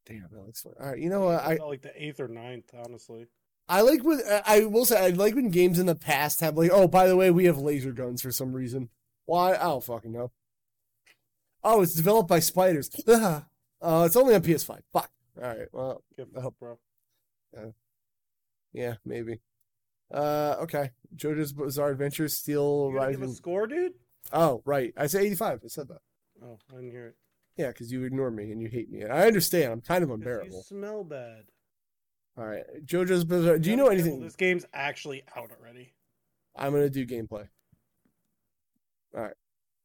[0.06, 0.74] Damn, that looks fun.
[0.80, 1.42] All right, you know what?
[1.44, 3.28] I, like the eighth or ninth, honestly.
[3.68, 6.70] I like when I will say I like when games in the past have like,
[6.72, 8.90] oh, by the way, we have laser guns for some reason.
[9.26, 9.56] Why?
[9.56, 10.32] I don't fucking know.
[11.64, 12.90] Oh, it's developed by spiders.
[13.82, 14.80] Uh, it's only on PS5.
[14.94, 15.12] Fuck.
[15.38, 15.68] All right.
[15.72, 16.80] Well, Give hope- bro.
[18.74, 19.42] yeah, maybe.
[20.12, 20.92] Uh, okay.
[21.16, 23.36] JoJo's Bizarre Adventure, Steel gotta give a Rising.
[23.36, 23.94] score, dude.
[24.32, 24.94] Oh, right.
[24.98, 25.60] I said 85.
[25.64, 26.00] I said that.
[26.44, 27.16] Oh, I didn't hear it.
[27.58, 29.02] Yeah, because you ignore me and you hate me.
[29.02, 29.72] And I understand.
[29.72, 30.64] I'm kind of 'Cause You unbearable.
[30.64, 31.46] smell bad.
[32.38, 32.66] All right.
[32.86, 33.58] JoJo's Bizarre.
[33.60, 34.22] Do you know anything?
[34.22, 35.94] This game's actually out already.
[36.56, 37.48] I'm gonna do gameplay.
[39.16, 39.34] All right.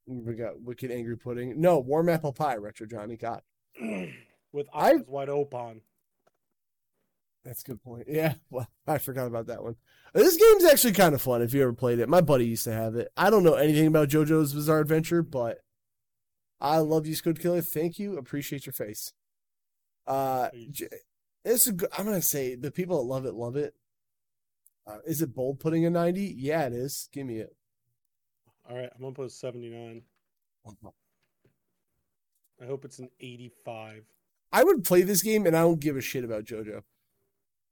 [0.06, 1.60] We got Wicked Angry Pudding.
[1.60, 3.44] No, Warm Apple Pie, Retro Johnny got.
[4.52, 5.82] With I- eyes wide open.
[7.44, 8.06] That's a good point.
[8.08, 9.76] Yeah, well, I forgot about that one.
[10.12, 12.08] This game's actually kind of fun if you ever played it.
[12.08, 13.10] My buddy used to have it.
[13.16, 15.58] I don't know anything about JoJo's Bizarre Adventure, but
[16.60, 17.62] I love you, Squid Killer.
[17.62, 18.18] Thank you.
[18.18, 19.12] Appreciate your face.
[20.06, 20.88] Uh, J-
[21.44, 23.74] it's a good, I'm gonna say the people that love it love it.
[24.86, 26.34] Uh, is it bold putting a 90?
[26.36, 27.08] Yeah, it is.
[27.12, 27.54] Give me it.
[28.68, 30.02] All right, I'm gonna put 79.
[32.60, 34.04] I hope it's an 85.
[34.52, 36.82] I would play this game and I don't give a shit about JoJo.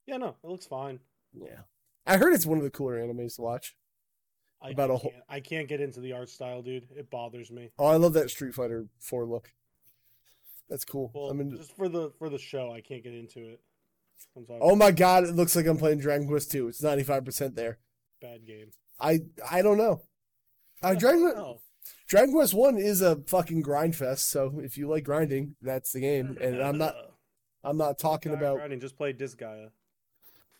[0.07, 0.99] Yeah, no, it looks fine.
[1.33, 1.61] Yeah.
[2.07, 3.75] I heard it's one of the cooler animes to watch.
[4.61, 6.87] I, About I a whole- can't, I can't get into the art style, dude.
[6.95, 7.69] It bothers me.
[7.79, 9.53] Oh, I love that Street Fighter 4 look.
[10.69, 11.11] That's cool.
[11.15, 13.61] Well, I mean, just for the for the show, I can't get into it.
[14.61, 16.67] Oh my god, it looks like I'm playing Dragon Quest 2.
[16.67, 17.79] It's 95% there.
[18.21, 18.71] bad game.
[18.99, 20.01] I I don't know.
[20.83, 21.55] Uh, Dragon.
[22.07, 26.01] Dragon Quest 1 is a fucking grind fest, so if you like grinding, that's the
[26.01, 26.37] game.
[26.39, 26.95] And I'm not
[27.63, 29.69] I'm not talking about grinding, just play Disgaea.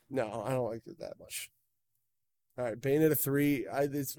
[0.10, 1.52] No, I don't like it that much.
[2.60, 4.18] All right, Bayonetta 3, I it's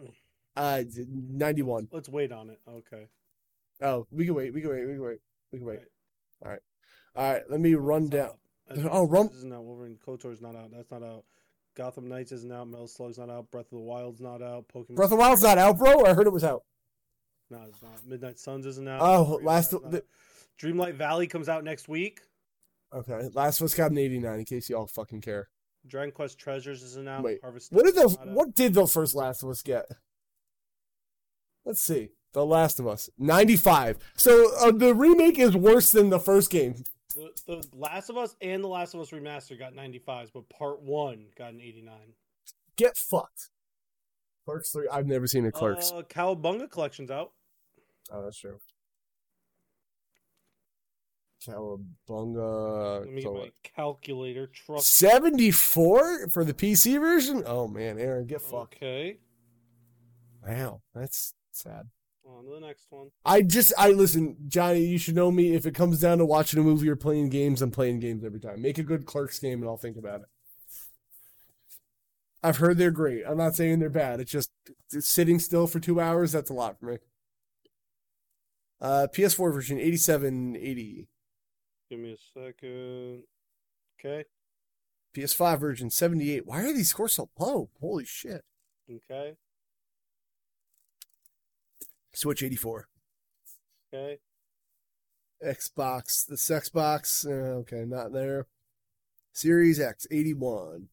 [0.57, 1.89] uh 91.
[1.93, 2.59] Let's wait on it.
[2.69, 3.07] Okay.
[3.83, 4.55] Oh, we can wait.
[4.55, 4.87] We can wait.
[4.87, 5.19] We can wait.
[5.53, 5.81] We can wait.
[6.45, 6.61] All right.
[7.17, 7.43] All right.
[7.51, 8.31] Let me run down.
[8.91, 9.65] Oh, Rum- Isn't out.
[9.65, 10.71] Wolverine Kotor's not out.
[10.73, 11.25] That's not out.
[11.77, 12.69] Gotham Knights isn't out.
[12.69, 13.51] Metal Slug's not out.
[13.51, 14.67] Breath of the Wild's not out.
[14.75, 14.95] Pokemon.
[14.97, 16.05] Breath of the Wild's not out, bro.
[16.05, 16.63] I heard it was out.
[17.51, 18.07] No, it's not.
[18.07, 19.01] Midnight Suns isn't out.
[19.03, 20.05] Oh, Dreamlight last- the-.
[20.61, 22.21] Dreamlight Valley comes out next week.
[22.93, 23.29] Okay.
[23.35, 25.49] Last of Us got an 89 in case y'all fucking care.
[25.87, 27.23] Dragon Quest Treasures isn't out.
[27.23, 29.87] Wait, Harvest What did the what did the first Last of Us get?
[31.65, 32.11] Let's see.
[32.33, 33.99] The Last of Us 95.
[34.17, 36.85] So uh, the remake is worse than the first game.
[37.17, 40.81] The, the Last of Us and The Last of Us Remastered got 95s, but Part
[40.81, 41.95] 1 got an 89.
[42.77, 43.51] Get fucked.
[44.45, 44.89] Clerks 3.
[44.93, 45.91] I've never seen a Clerks.
[45.91, 47.33] Uh, Cowabunga Collection's out.
[48.13, 48.61] oh, that's true.
[51.47, 53.01] Cowabunga.
[53.01, 54.47] Let me get my calculator.
[54.47, 54.93] Trust.
[54.95, 57.43] 74 for the PC version?
[57.47, 58.77] Oh man, Aaron, get fucked.
[58.77, 59.19] Okay.
[60.47, 61.89] Wow, that's sad.
[62.25, 63.09] On to the next one.
[63.25, 64.85] I just, I listen, Johnny.
[64.85, 65.55] You should know me.
[65.55, 68.41] If it comes down to watching a movie or playing games, I'm playing games every
[68.41, 68.63] time.
[68.63, 70.27] Make a good Clerks game, and I'll think about it.
[72.43, 73.25] I've heard they're great.
[73.27, 74.21] I'm not saying they're bad.
[74.21, 74.51] It's just
[74.93, 76.33] it's sitting still for two hours.
[76.33, 76.99] That's a lot for me.
[78.81, 81.09] Uh, PS4 version 8780.
[81.91, 83.23] Give me a second.
[83.99, 84.25] Okay.
[85.15, 86.47] PS5 version 78.
[86.47, 87.69] Why are these scores so low?
[87.81, 88.45] Holy shit.
[88.89, 89.35] Okay.
[92.15, 92.87] Switch 84.
[93.93, 94.19] Okay.
[95.45, 96.27] Xbox.
[96.27, 97.27] This Xbox.
[97.27, 98.47] Uh, okay, not there.
[99.33, 100.89] Series X 81.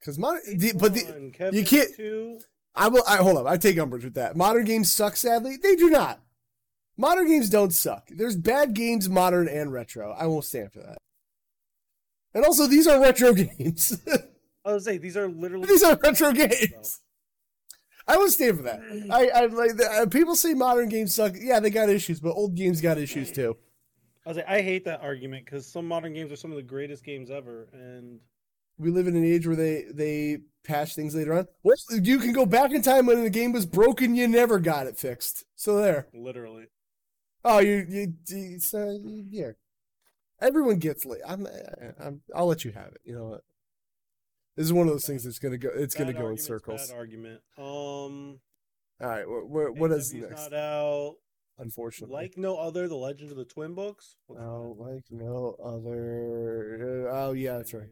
[0.00, 2.38] Because modern, the, but the, Kevin can't- Two.
[2.74, 3.02] I will.
[3.08, 3.46] I hold up.
[3.46, 4.36] I take umbrage with that.
[4.36, 5.16] Modern games suck.
[5.16, 6.20] Sadly, they do not.
[7.00, 8.08] Modern games don't suck.
[8.10, 10.10] There's bad games, modern and retro.
[10.18, 10.98] I won't stand for that.
[12.34, 13.98] And also, these are retro games.
[14.64, 17.00] I was say these are literally these are retro games.
[18.06, 18.80] I won't stand for that.
[19.10, 21.34] I, I like the, uh, people say modern games suck.
[21.38, 23.56] Yeah, they got issues, but old games got issues too.
[24.26, 26.62] I was like, I hate that argument because some modern games are some of the
[26.62, 28.18] greatest games ever, and
[28.76, 31.46] We live in an age where they they patch things later on.
[31.62, 34.14] Well, you can go back in time when the game was broken.
[34.16, 35.44] You never got it fixed.
[35.54, 36.08] So there.
[36.12, 36.66] literally,
[37.44, 38.98] Oh, you you, you so,
[39.30, 39.52] yeah.
[40.40, 41.20] Everyone gets late.
[41.26, 41.46] I'm,
[42.00, 43.00] I'm I'll let you have it.
[43.04, 43.44] You know what?
[44.56, 45.70] This is one of those things that's gonna go.
[45.74, 46.88] It's gonna go in circles.
[46.88, 47.40] Bad argument.
[47.56, 48.40] Um,
[49.00, 49.28] All right.
[49.28, 50.50] What what, what is next?
[50.50, 51.16] Not out.
[51.60, 54.14] Unfortunately, Like no other, the Legend of the Twin Books.
[54.26, 57.08] What's oh, like no other.
[57.10, 57.90] Oh yeah, that's right.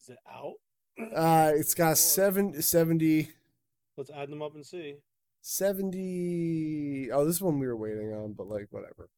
[0.00, 0.54] Is it out?
[1.14, 3.30] Uh, it's got seven, 70,
[3.96, 4.96] Let's add them up and see.
[5.46, 9.08] 70 oh this one we were waiting on but like whatever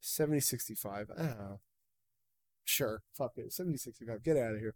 [0.00, 1.56] 70 65 ah
[2.64, 4.74] sure fuck it 70 65 get out of here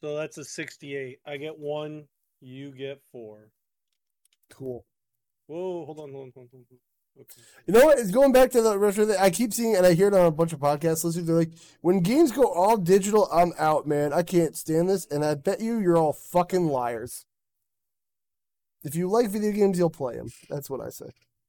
[0.00, 1.18] So that's a sixty-eight.
[1.26, 2.04] I get one.
[2.40, 3.48] You get four.
[4.50, 4.84] cool
[5.46, 5.84] Whoa!
[5.86, 6.12] Hold on.
[6.12, 6.32] Hold on.
[6.34, 6.48] Hold on.
[6.52, 6.78] Hold on.
[7.20, 7.42] Okay.
[7.66, 9.92] you know what it's going back to the retro thing i keep seeing and i
[9.94, 13.28] hear it on a bunch of podcasts listeners they're like when games go all digital
[13.32, 17.24] i'm out man i can't stand this and i bet you you're all fucking liars
[18.84, 21.06] if you like video games you'll play them that's what i say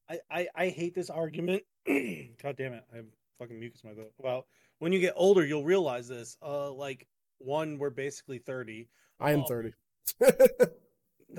[0.10, 1.64] I, I, I hate this argument.
[1.88, 2.84] God damn it.
[2.94, 3.06] I have
[3.40, 4.14] fucking mucus in my throat.
[4.18, 4.46] Well,
[4.80, 6.38] when you get older, you'll realize this.
[6.42, 7.08] Uh, like,
[7.40, 8.88] one, we're basically 30.
[9.20, 9.46] i am Oh.
[9.48, 9.72] 30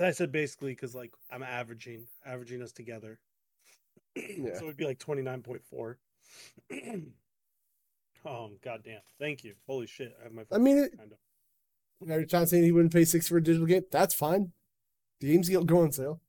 [0.01, 3.19] I said basically because, like, I'm averaging, averaging us together.
[4.15, 4.57] Yeah.
[4.57, 5.95] So it'd be like 29.4.
[8.25, 9.01] oh, goddamn.
[9.19, 9.53] Thank you.
[9.67, 10.11] Holy shit.
[10.19, 10.43] I have my.
[10.51, 11.17] I mean, it- kind of.
[11.99, 13.83] Now, John saying he wouldn't pay six for a digital game.
[13.91, 14.51] That's fine.
[15.19, 16.21] The games get go on sale.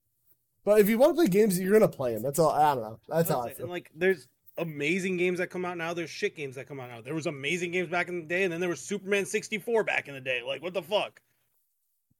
[0.64, 2.22] But if you want to play games, you're gonna play them.
[2.22, 2.50] That's all.
[2.50, 3.00] I don't know.
[3.08, 3.66] That's how I And, feel.
[3.68, 4.26] like, there's
[4.58, 5.94] amazing games that come out now.
[5.94, 7.00] There's shit games that come out now.
[7.00, 10.08] There was amazing games back in the day, and then there was Superman 64 back
[10.08, 10.42] in the day.
[10.46, 11.20] Like, what the fuck?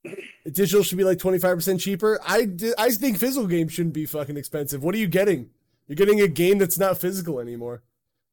[0.44, 2.20] Digital should be like twenty five percent cheaper.
[2.26, 4.82] I di- I think physical games shouldn't be fucking expensive.
[4.82, 5.50] What are you getting?
[5.86, 7.82] You're getting a game that's not physical anymore.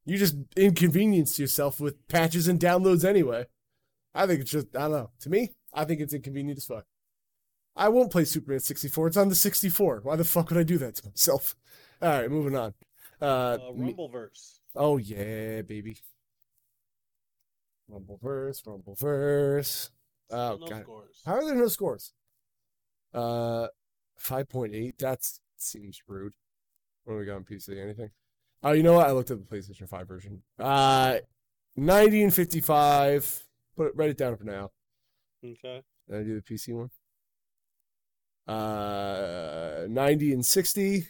[0.05, 3.47] You just inconvenienced yourself with patches and downloads anyway.
[4.13, 5.09] I think it's just I don't know.
[5.21, 6.85] To me, I think it's inconvenient as fuck.
[7.75, 9.07] I won't play Superman 64.
[9.07, 10.01] It's on the 64.
[10.03, 11.55] Why the fuck would I do that to myself?
[12.01, 12.73] All right, moving on.
[13.21, 14.59] Uh, Uh, Rumbleverse.
[14.75, 15.97] Oh yeah, baby.
[17.91, 19.89] Rumbleverse, Rumbleverse.
[20.31, 20.83] Oh no god.
[20.83, 21.21] scores.
[21.25, 22.13] How are there no scores?
[23.13, 23.67] Uh
[24.17, 24.97] five point eight.
[24.99, 25.19] That
[25.57, 26.33] seems rude.
[27.03, 27.79] What do we got on PC?
[27.81, 28.09] Anything?
[28.63, 29.07] Oh, you know what?
[29.07, 30.41] I looked at the PlayStation 5 version.
[30.57, 31.17] Uh
[31.75, 33.43] ninety and fifty five.
[33.77, 34.71] Put it write it down for now.
[35.43, 35.83] Okay.
[36.09, 36.89] Did I do the PC one?
[38.47, 41.07] Uh ninety and sixty.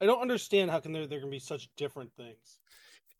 [0.00, 2.58] I don't understand how can there there can be such different things.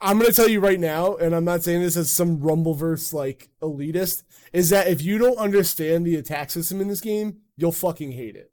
[0.00, 3.48] I'm gonna tell you right now, and I'm not saying this as some Rumbleverse like
[3.62, 8.12] elitist, is that if you don't understand the attack system in this game, you'll fucking
[8.12, 8.50] hate it.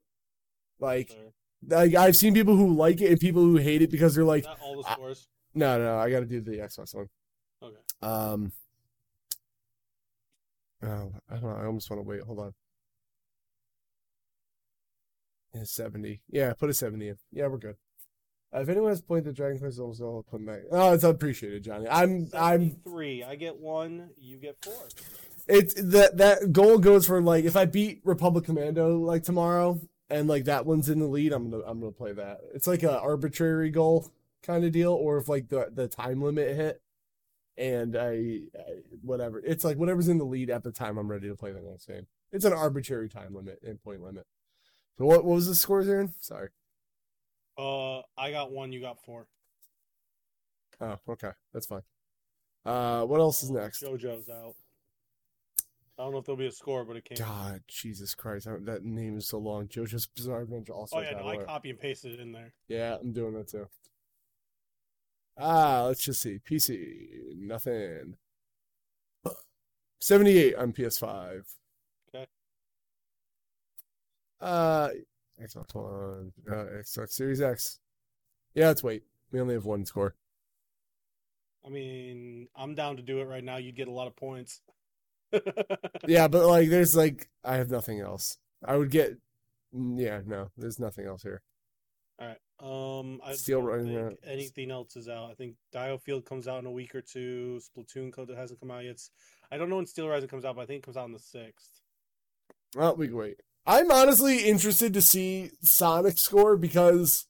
[0.79, 1.11] Like,
[1.67, 4.45] like I've seen people who like it and people who hate it because they're like,
[4.45, 5.27] Not all the scores.
[5.53, 7.09] no, no, I got to do the Xbox one.
[7.63, 7.75] Okay.
[8.01, 8.51] Um,
[10.83, 11.57] oh, I don't know.
[11.61, 12.21] I almost want to wait.
[12.21, 12.53] Hold on.
[15.53, 16.21] Yeah, seventy.
[16.29, 17.17] Yeah, put a seventy in.
[17.31, 17.75] Yeah, we're good.
[18.53, 20.61] Uh, if anyone has played the Dragon Quest, also I'll put back.
[20.71, 21.87] Oh, it's appreciated, Johnny.
[21.87, 23.23] I'm, I'm three.
[23.23, 24.09] I get one.
[24.17, 24.73] You get four.
[25.47, 29.79] It's that that goal goes for like if I beat Republic Commando like tomorrow
[30.09, 32.39] and like that one's in the lead, I'm gonna I'm gonna play that.
[32.53, 34.11] It's like a arbitrary goal
[34.43, 36.81] kind of deal, or if like the the time limit hit
[37.57, 39.39] and I, I whatever.
[39.39, 41.85] It's like whatever's in the lead at the time I'm ready to play the next
[41.85, 42.07] game.
[42.31, 44.25] It's an arbitrary time limit and point limit.
[44.97, 46.13] So what what was the scores, Aaron?
[46.19, 46.49] Sorry.
[47.57, 48.71] Uh, I got one.
[48.71, 49.27] You got four.
[50.79, 51.83] Oh, okay, that's fine.
[52.65, 53.83] Uh, what else is Uh, next?
[53.83, 54.55] JoJo's out.
[55.97, 57.17] I don't know if there'll be a score, but it came.
[57.17, 59.67] God, Jesus Christ, I- that name is so long.
[59.67, 60.97] JoJo's Bizarre Adventure also.
[60.97, 62.53] oh yeah, no, I copy and pasted it in there.
[62.67, 63.67] Yeah, I'm doing that too.
[65.37, 66.39] Ah, let's just see.
[66.39, 68.17] PC, nothing.
[69.99, 71.43] 78 on PS5.
[74.41, 74.51] Okay.
[74.51, 74.89] Uh,
[75.41, 77.79] Xbox One, uh, Xbox Series X.
[78.53, 79.03] Yeah, let's wait.
[79.31, 80.15] We only have one score.
[81.65, 83.57] I mean, I'm down to do it right now.
[83.57, 84.61] You'd get a lot of points.
[86.07, 88.37] Yeah, but like, there's like, I have nothing else.
[88.65, 89.17] I would get,
[89.71, 91.41] yeah, no, there's nothing else here.
[92.19, 92.37] All right.
[92.59, 94.17] Um, I Steel don't Running think Around.
[94.25, 95.31] anything else is out.
[95.31, 97.59] I think DioField comes out in a week or two.
[97.61, 98.99] Splatoon code hasn't come out yet.
[99.51, 101.13] I don't know when Steel Rising comes out, but I think it comes out on
[101.13, 101.81] the sixth.
[102.75, 103.39] Well, we can wait.
[103.65, 107.27] I'm honestly interested to see Sonic score because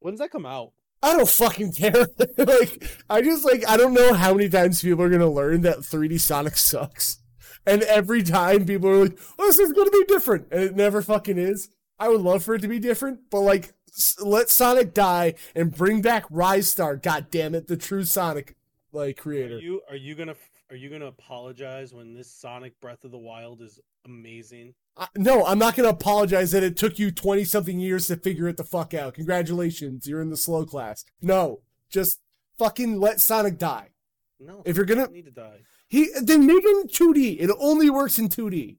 [0.00, 0.72] When's that come out?
[1.02, 2.06] I don't fucking care.
[2.38, 5.78] like, I just like I don't know how many times people are gonna learn that
[5.78, 7.18] 3D Sonic sucks,
[7.66, 11.02] and every time people are like, "Oh, this is gonna be different," and it never
[11.02, 11.68] fucking is.
[11.98, 15.74] I would love for it to be different, but like, s- let Sonic die and
[15.76, 17.00] bring back Ristar.
[17.00, 18.56] God damn it, the true Sonic
[18.92, 19.58] like Are creator.
[19.58, 20.34] you are you gonna
[20.70, 24.74] are you gonna apologize when this Sonic Breath of the Wild is amazing?
[24.96, 28.48] I, no, I'm not gonna apologize that it took you 20 something years to figure
[28.48, 29.14] it the fuck out.
[29.14, 31.04] Congratulations, you're in the slow class.
[31.20, 32.20] No, just
[32.58, 33.90] fucking let Sonic die.
[34.38, 35.60] No, If you're gonna- need to die.
[35.88, 37.38] He then make it in 2D.
[37.40, 38.78] It only works in 2D.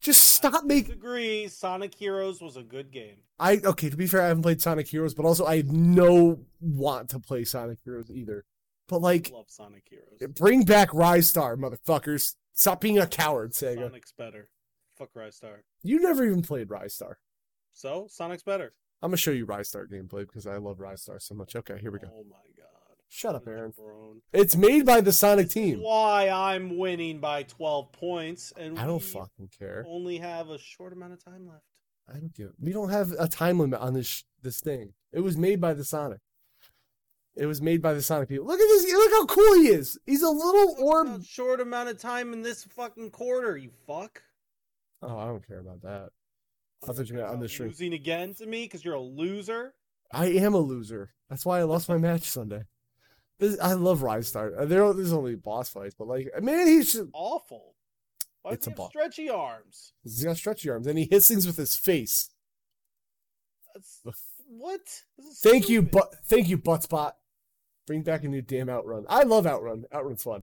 [0.00, 0.84] Just stop making.
[0.94, 1.48] Disagree.
[1.48, 3.16] Sonic Heroes was a good game.
[3.38, 3.90] I okay.
[3.90, 7.18] To be fair, I haven't played Sonic Heroes, but also I have no want to
[7.18, 8.44] play Sonic Heroes either.
[8.88, 10.34] But like, Love Sonic Heroes.
[10.38, 12.34] bring back Ristar, motherfuckers.
[12.54, 13.76] Stop being a coward, Sega.
[13.88, 14.48] Sonic's better.
[15.00, 15.60] Fuck Ristar.
[15.82, 17.14] You never even played Ristar.
[17.72, 18.74] So Sonic's better.
[19.00, 21.56] I'm gonna show you Ristar gameplay because I love Ristar so much.
[21.56, 22.08] Okay, here we go.
[22.12, 22.66] Oh my god.
[23.08, 23.72] Shut up, Aaron.
[24.34, 25.80] It's made by the Sonic This is team.
[25.80, 29.84] why I'm winning by 12 points, and I don't we fucking care.
[29.88, 31.64] only have a short amount of time left.
[32.06, 32.52] I don't give.
[32.60, 34.92] We don't have a time limit on this this thing.
[35.14, 36.18] It was made by the Sonic.
[37.36, 38.46] It was made by the Sonic people.
[38.46, 38.92] Look at this.
[38.92, 39.98] Look how cool he is.
[40.04, 41.24] He's a little orb.
[41.24, 44.22] short amount of time in this fucking quarter, you fuck.
[45.02, 46.10] Oh, I don't care about that.
[46.88, 47.68] I thought you meant on the stream.
[47.68, 49.74] Losing again to me because you're a loser.
[50.12, 51.12] I am a loser.
[51.28, 52.62] That's why I lost my match Sunday.
[53.38, 54.58] This, I love Ristar.
[54.58, 57.74] Uh, There, there's only boss fights, but like, man, he's just, Awful.
[58.42, 59.92] Why It's does he a have stretchy arms?
[60.02, 62.30] he's got stretchy arms and he hits things with his face.
[63.74, 64.00] That's,
[64.48, 64.80] what?
[65.42, 67.12] Thank you, but thank you, Buttsbot.
[67.86, 69.04] Bring back a new damn Outrun.
[69.08, 69.84] I love Outrun.
[69.92, 70.42] Outrun's fun.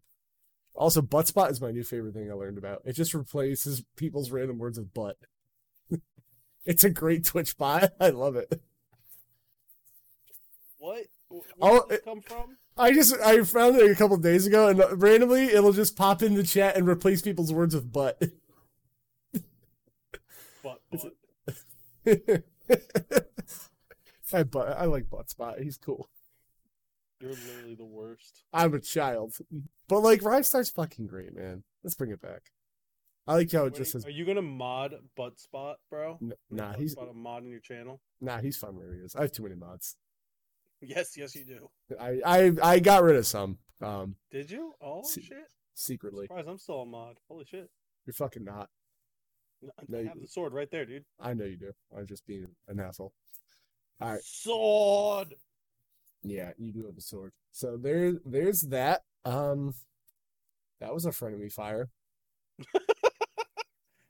[0.77, 2.81] Also, Buttsbot is my new favorite thing I learned about.
[2.85, 5.17] It just replaces people's random words with butt.
[6.65, 7.91] it's a great Twitch bot.
[7.99, 8.61] I love it.
[10.77, 11.05] What?
[11.29, 12.57] Where Oh, did this come from?
[12.77, 16.35] I just I found it a couple days ago, and randomly it'll just pop in
[16.35, 18.21] the chat and replace people's words with butt.
[20.63, 20.81] Butt.
[20.91, 22.43] but
[24.33, 25.61] I but I like Buttsbot.
[25.61, 26.09] He's cool.
[27.19, 28.43] You're literally the worst.
[28.53, 29.35] I'm a child,
[29.87, 31.63] but like Rise fucking great, man.
[31.83, 32.41] Let's bring it back.
[33.25, 36.17] I like how it Wait, just says are you gonna mod Buttsbot, bro?
[36.21, 36.73] N- nah.
[36.73, 37.99] He's a mod in your channel.
[38.21, 38.39] nah.
[38.39, 39.15] He's fun where he is.
[39.15, 39.97] I have too many mods.
[40.79, 41.69] Yes, yes, you do.
[41.99, 43.57] I I I got rid of some.
[43.81, 44.73] Um, Did you?
[44.79, 45.37] Oh Se- shit!
[45.73, 46.27] secretly.
[46.27, 46.45] Surprise!
[46.47, 47.17] I'm still a mod.
[47.27, 47.69] Holy shit!
[48.05, 48.69] You're fucking not.
[49.63, 51.03] I No, you- have the sword right there, dude.
[51.19, 51.71] I know you do.
[51.97, 53.11] I'm just being an asshole.
[53.99, 54.21] All right.
[54.23, 55.33] Sword.
[56.23, 57.33] Yeah, you do have a sword.
[57.51, 59.03] So there, there's that.
[59.25, 59.73] Um,
[60.79, 61.89] that was a frenemy fire.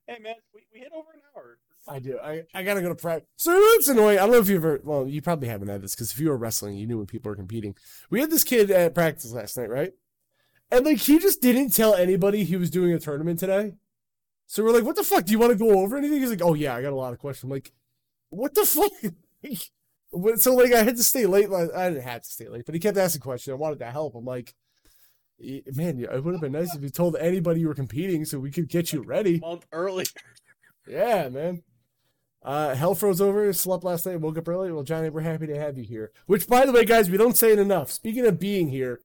[0.07, 1.57] Hey man, we, we hit over an hour.
[1.85, 2.17] I do.
[2.17, 3.27] I, I gotta go to practice.
[3.35, 4.17] So it's annoying.
[4.17, 4.79] I don't know if you've ever.
[4.83, 7.29] Well, you probably haven't had this because if you were wrestling, you knew when people
[7.29, 7.75] were competing.
[8.09, 9.91] We had this kid at practice last night, right?
[10.71, 13.75] And like he just didn't tell anybody he was doing a tournament today.
[14.47, 15.25] So we're like, "What the fuck?
[15.25, 17.13] Do you want to go over anything?" He's like, "Oh yeah, I got a lot
[17.13, 17.73] of questions." I'm like,
[18.29, 18.91] "What the fuck?"
[20.37, 21.49] So like I had to stay late.
[21.49, 23.51] Like, I didn't have to stay late, but he kept asking questions.
[23.51, 24.15] I wanted to help.
[24.15, 24.55] I'm like,
[25.39, 28.51] "Man, it would have been nice if you told anybody you were competing so we
[28.51, 30.05] could get you ready." month early.
[30.89, 31.63] Yeah, man.
[32.41, 33.51] Uh, hell froze over.
[33.51, 34.21] Slept last night.
[34.21, 34.71] Woke up early.
[34.71, 36.11] Well, Johnny, we're happy to have you here.
[36.27, 37.91] Which, by the way, guys, we don't say it enough.
[37.91, 39.01] Speaking of being here,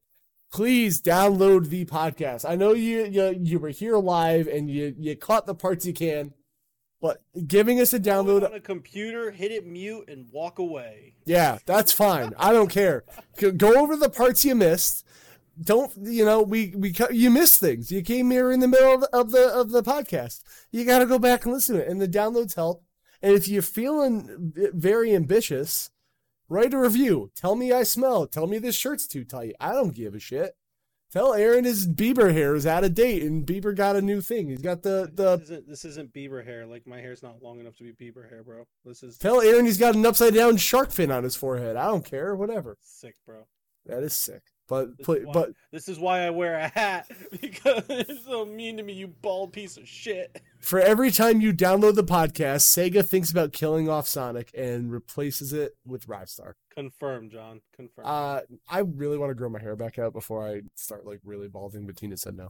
[0.53, 2.49] please download the podcast.
[2.49, 5.93] I know you you, you were here live and you you caught the parts you
[5.93, 6.35] can,
[7.03, 11.13] but giving us a Download on a computer, hit it mute, and walk away.
[11.27, 12.33] yeah, that's fine.
[12.39, 13.05] I don't care.
[13.39, 15.05] Go- Go over the parts you missed.
[15.63, 17.93] Don't you know we we you miss things.
[17.93, 20.41] You came here in the middle of, of the of the podcast.
[20.71, 22.83] You got to go back and listen to it, and the downloads help.
[23.21, 25.91] And if you're feeling very ambitious,
[26.49, 27.31] write a review.
[27.37, 28.27] Tell me I smell.
[28.27, 29.55] Tell me this shirt's too tight.
[29.61, 30.57] I don't give a shit.
[31.13, 34.49] Tell Aaron his Bieber hair is out of date, and Bieber got a new thing.
[34.49, 35.37] He's got the the.
[35.37, 36.65] This isn't this isn't Bieber hair.
[36.65, 38.65] Like my hair's not long enough to be Bieber hair, bro.
[38.87, 41.77] This is Tell Aaron he's got an upside down shark fin on his forehead.
[41.77, 42.35] I don't care.
[42.35, 42.79] Whatever.
[42.81, 43.47] sick, bro.
[43.85, 44.43] That is sick.
[44.73, 47.07] But This why- but This is why I wear a hat
[47.43, 50.41] because it's so mean to me, you bald piece of shit.
[50.61, 55.53] for every time you download the podcast, Sega thinks about killing off Sonic and replaces
[55.53, 56.55] it with Ristar.
[56.75, 57.61] Confirm, John.
[57.77, 58.07] Confirm.
[58.07, 61.49] Uh, I really want to grow my hair back out before I start like really
[61.49, 61.85] balding.
[61.87, 62.49] But Tina said no.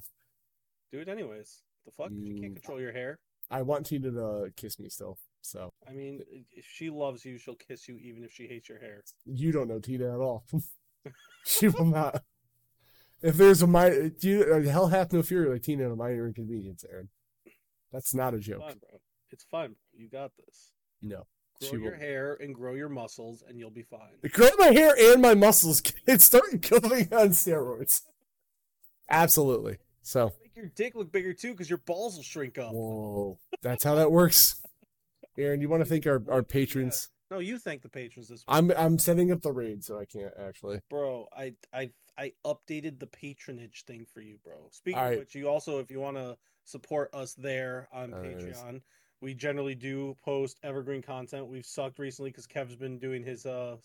[0.92, 1.62] Do it anyways.
[1.86, 2.10] The fuck?
[2.12, 2.40] You Mm.
[2.40, 3.18] can't control your hair.
[3.50, 5.18] I want Tina to kiss me still.
[5.40, 6.20] So I mean,
[6.52, 9.02] if she loves you, she'll kiss you even if she hates your hair.
[9.26, 10.44] you don't know Tina at all.
[11.44, 12.22] she will not.
[13.22, 16.26] If there's a minor, you uh, hell hath no fury like Tina and a minor
[16.26, 17.08] inconvenience, Aaron.
[17.92, 18.60] That's not a It's joke.
[18.60, 19.00] fine, bro.
[19.30, 19.76] It's fine.
[19.94, 20.72] You got this.
[21.00, 21.26] No.
[21.60, 24.10] Grow your will- hair and grow your muscles, and you'll be fine.
[24.32, 25.80] Grow my hair and my muscles.
[26.06, 28.02] It's starting going on steroids.
[29.08, 29.78] Absolutely.
[30.02, 32.72] So, Make your dick look bigger too, because your balls will shrink up.
[32.72, 34.60] whoa, that's how that works.
[35.38, 37.08] Aaron, you want to thank our, our patrons?
[37.32, 40.04] No, you thank the patrons this week, I'm I'm setting up the raid, so I
[40.04, 40.80] can't actually.
[40.90, 41.26] bro.
[41.34, 44.68] I I I updated the patronage thing for you, bro.
[44.70, 45.18] Speaking All of right.
[45.20, 48.82] which, you also, if you want to support us there on Patreon,
[49.22, 51.46] we generally do post evergreen content.
[51.46, 53.76] We've sucked recently because Kev's been doing his uh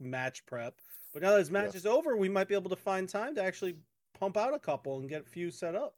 [0.00, 0.74] match prep,
[1.12, 1.78] but now that his match Yeah.
[1.78, 3.76] is over, we might be able to find time to actually
[4.18, 5.94] pump out a couple and get a few set up.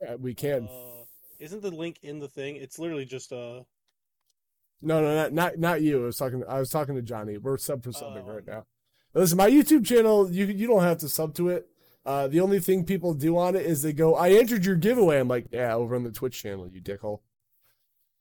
[0.00, 0.66] Yeah, we can.
[0.66, 1.04] Uh,
[1.38, 2.56] isn't the link in the thing?
[2.56, 3.64] It's literally just uh
[4.80, 6.02] No, no, not not not you.
[6.02, 6.44] I was talking.
[6.48, 7.36] I was talking to Johnny.
[7.36, 8.34] We're sub for subbing Oh.
[8.34, 8.66] right now.
[9.14, 10.30] Listen, my YouTube channel.
[10.30, 11.68] You you don't have to sub to it.
[12.06, 15.18] Uh, the only thing people do on it is they go, "I entered your giveaway."
[15.18, 17.20] I'm like, "Yeah, over on the Twitch channel, you dickhole."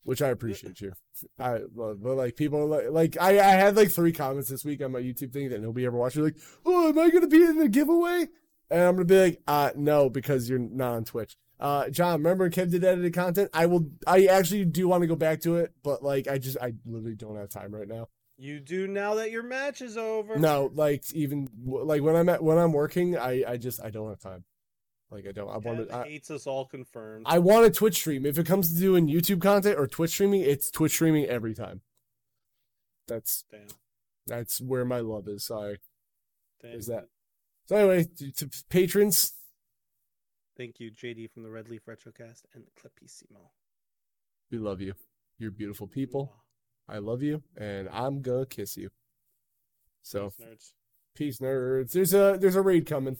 [0.03, 0.93] Which I appreciate you.
[1.37, 4.81] I but like people are like like I I had like three comments this week
[4.81, 6.15] on my YouTube thing that nobody ever watched.
[6.15, 8.27] They're like, "Oh, am I gonna be in the giveaway?"
[8.71, 12.49] And I'm gonna be like, "Uh, no, because you're not on Twitch." Uh, John, remember
[12.49, 13.49] Kev did edited content?
[13.53, 13.89] I will.
[14.05, 17.15] I actually do want to go back to it, but like, I just, I literally
[17.15, 18.09] don't have time right now.
[18.37, 20.37] you do now that your match is over.
[20.37, 24.09] No, like even like when I'm at when I'm working, I I just I don't
[24.09, 24.43] have time.
[25.09, 25.49] Like I don't.
[25.49, 26.03] I want to.
[26.03, 27.25] Hates us all confirmed.
[27.27, 28.25] I want a Twitch stream.
[28.25, 31.81] If it comes to doing YouTube content or Twitch streaming, it's Twitch streaming every time.
[33.07, 33.61] That's Damn.
[34.27, 35.45] that's where my love is.
[35.45, 35.79] Sorry.
[36.61, 36.71] Damn.
[36.73, 37.07] Is that-
[37.67, 39.31] So anyway, to, to patrons,
[40.57, 43.51] Thank you, JD from the Red Leaf Retrocast and Clipissimo.
[44.51, 44.93] we love you.
[45.37, 46.33] You're beautiful people.
[46.89, 48.89] I love you, and I'm gonna kiss you.
[50.01, 50.71] So Peace, nerds.
[51.15, 51.91] peace, nerds.
[51.91, 53.17] There's a there's a raid coming.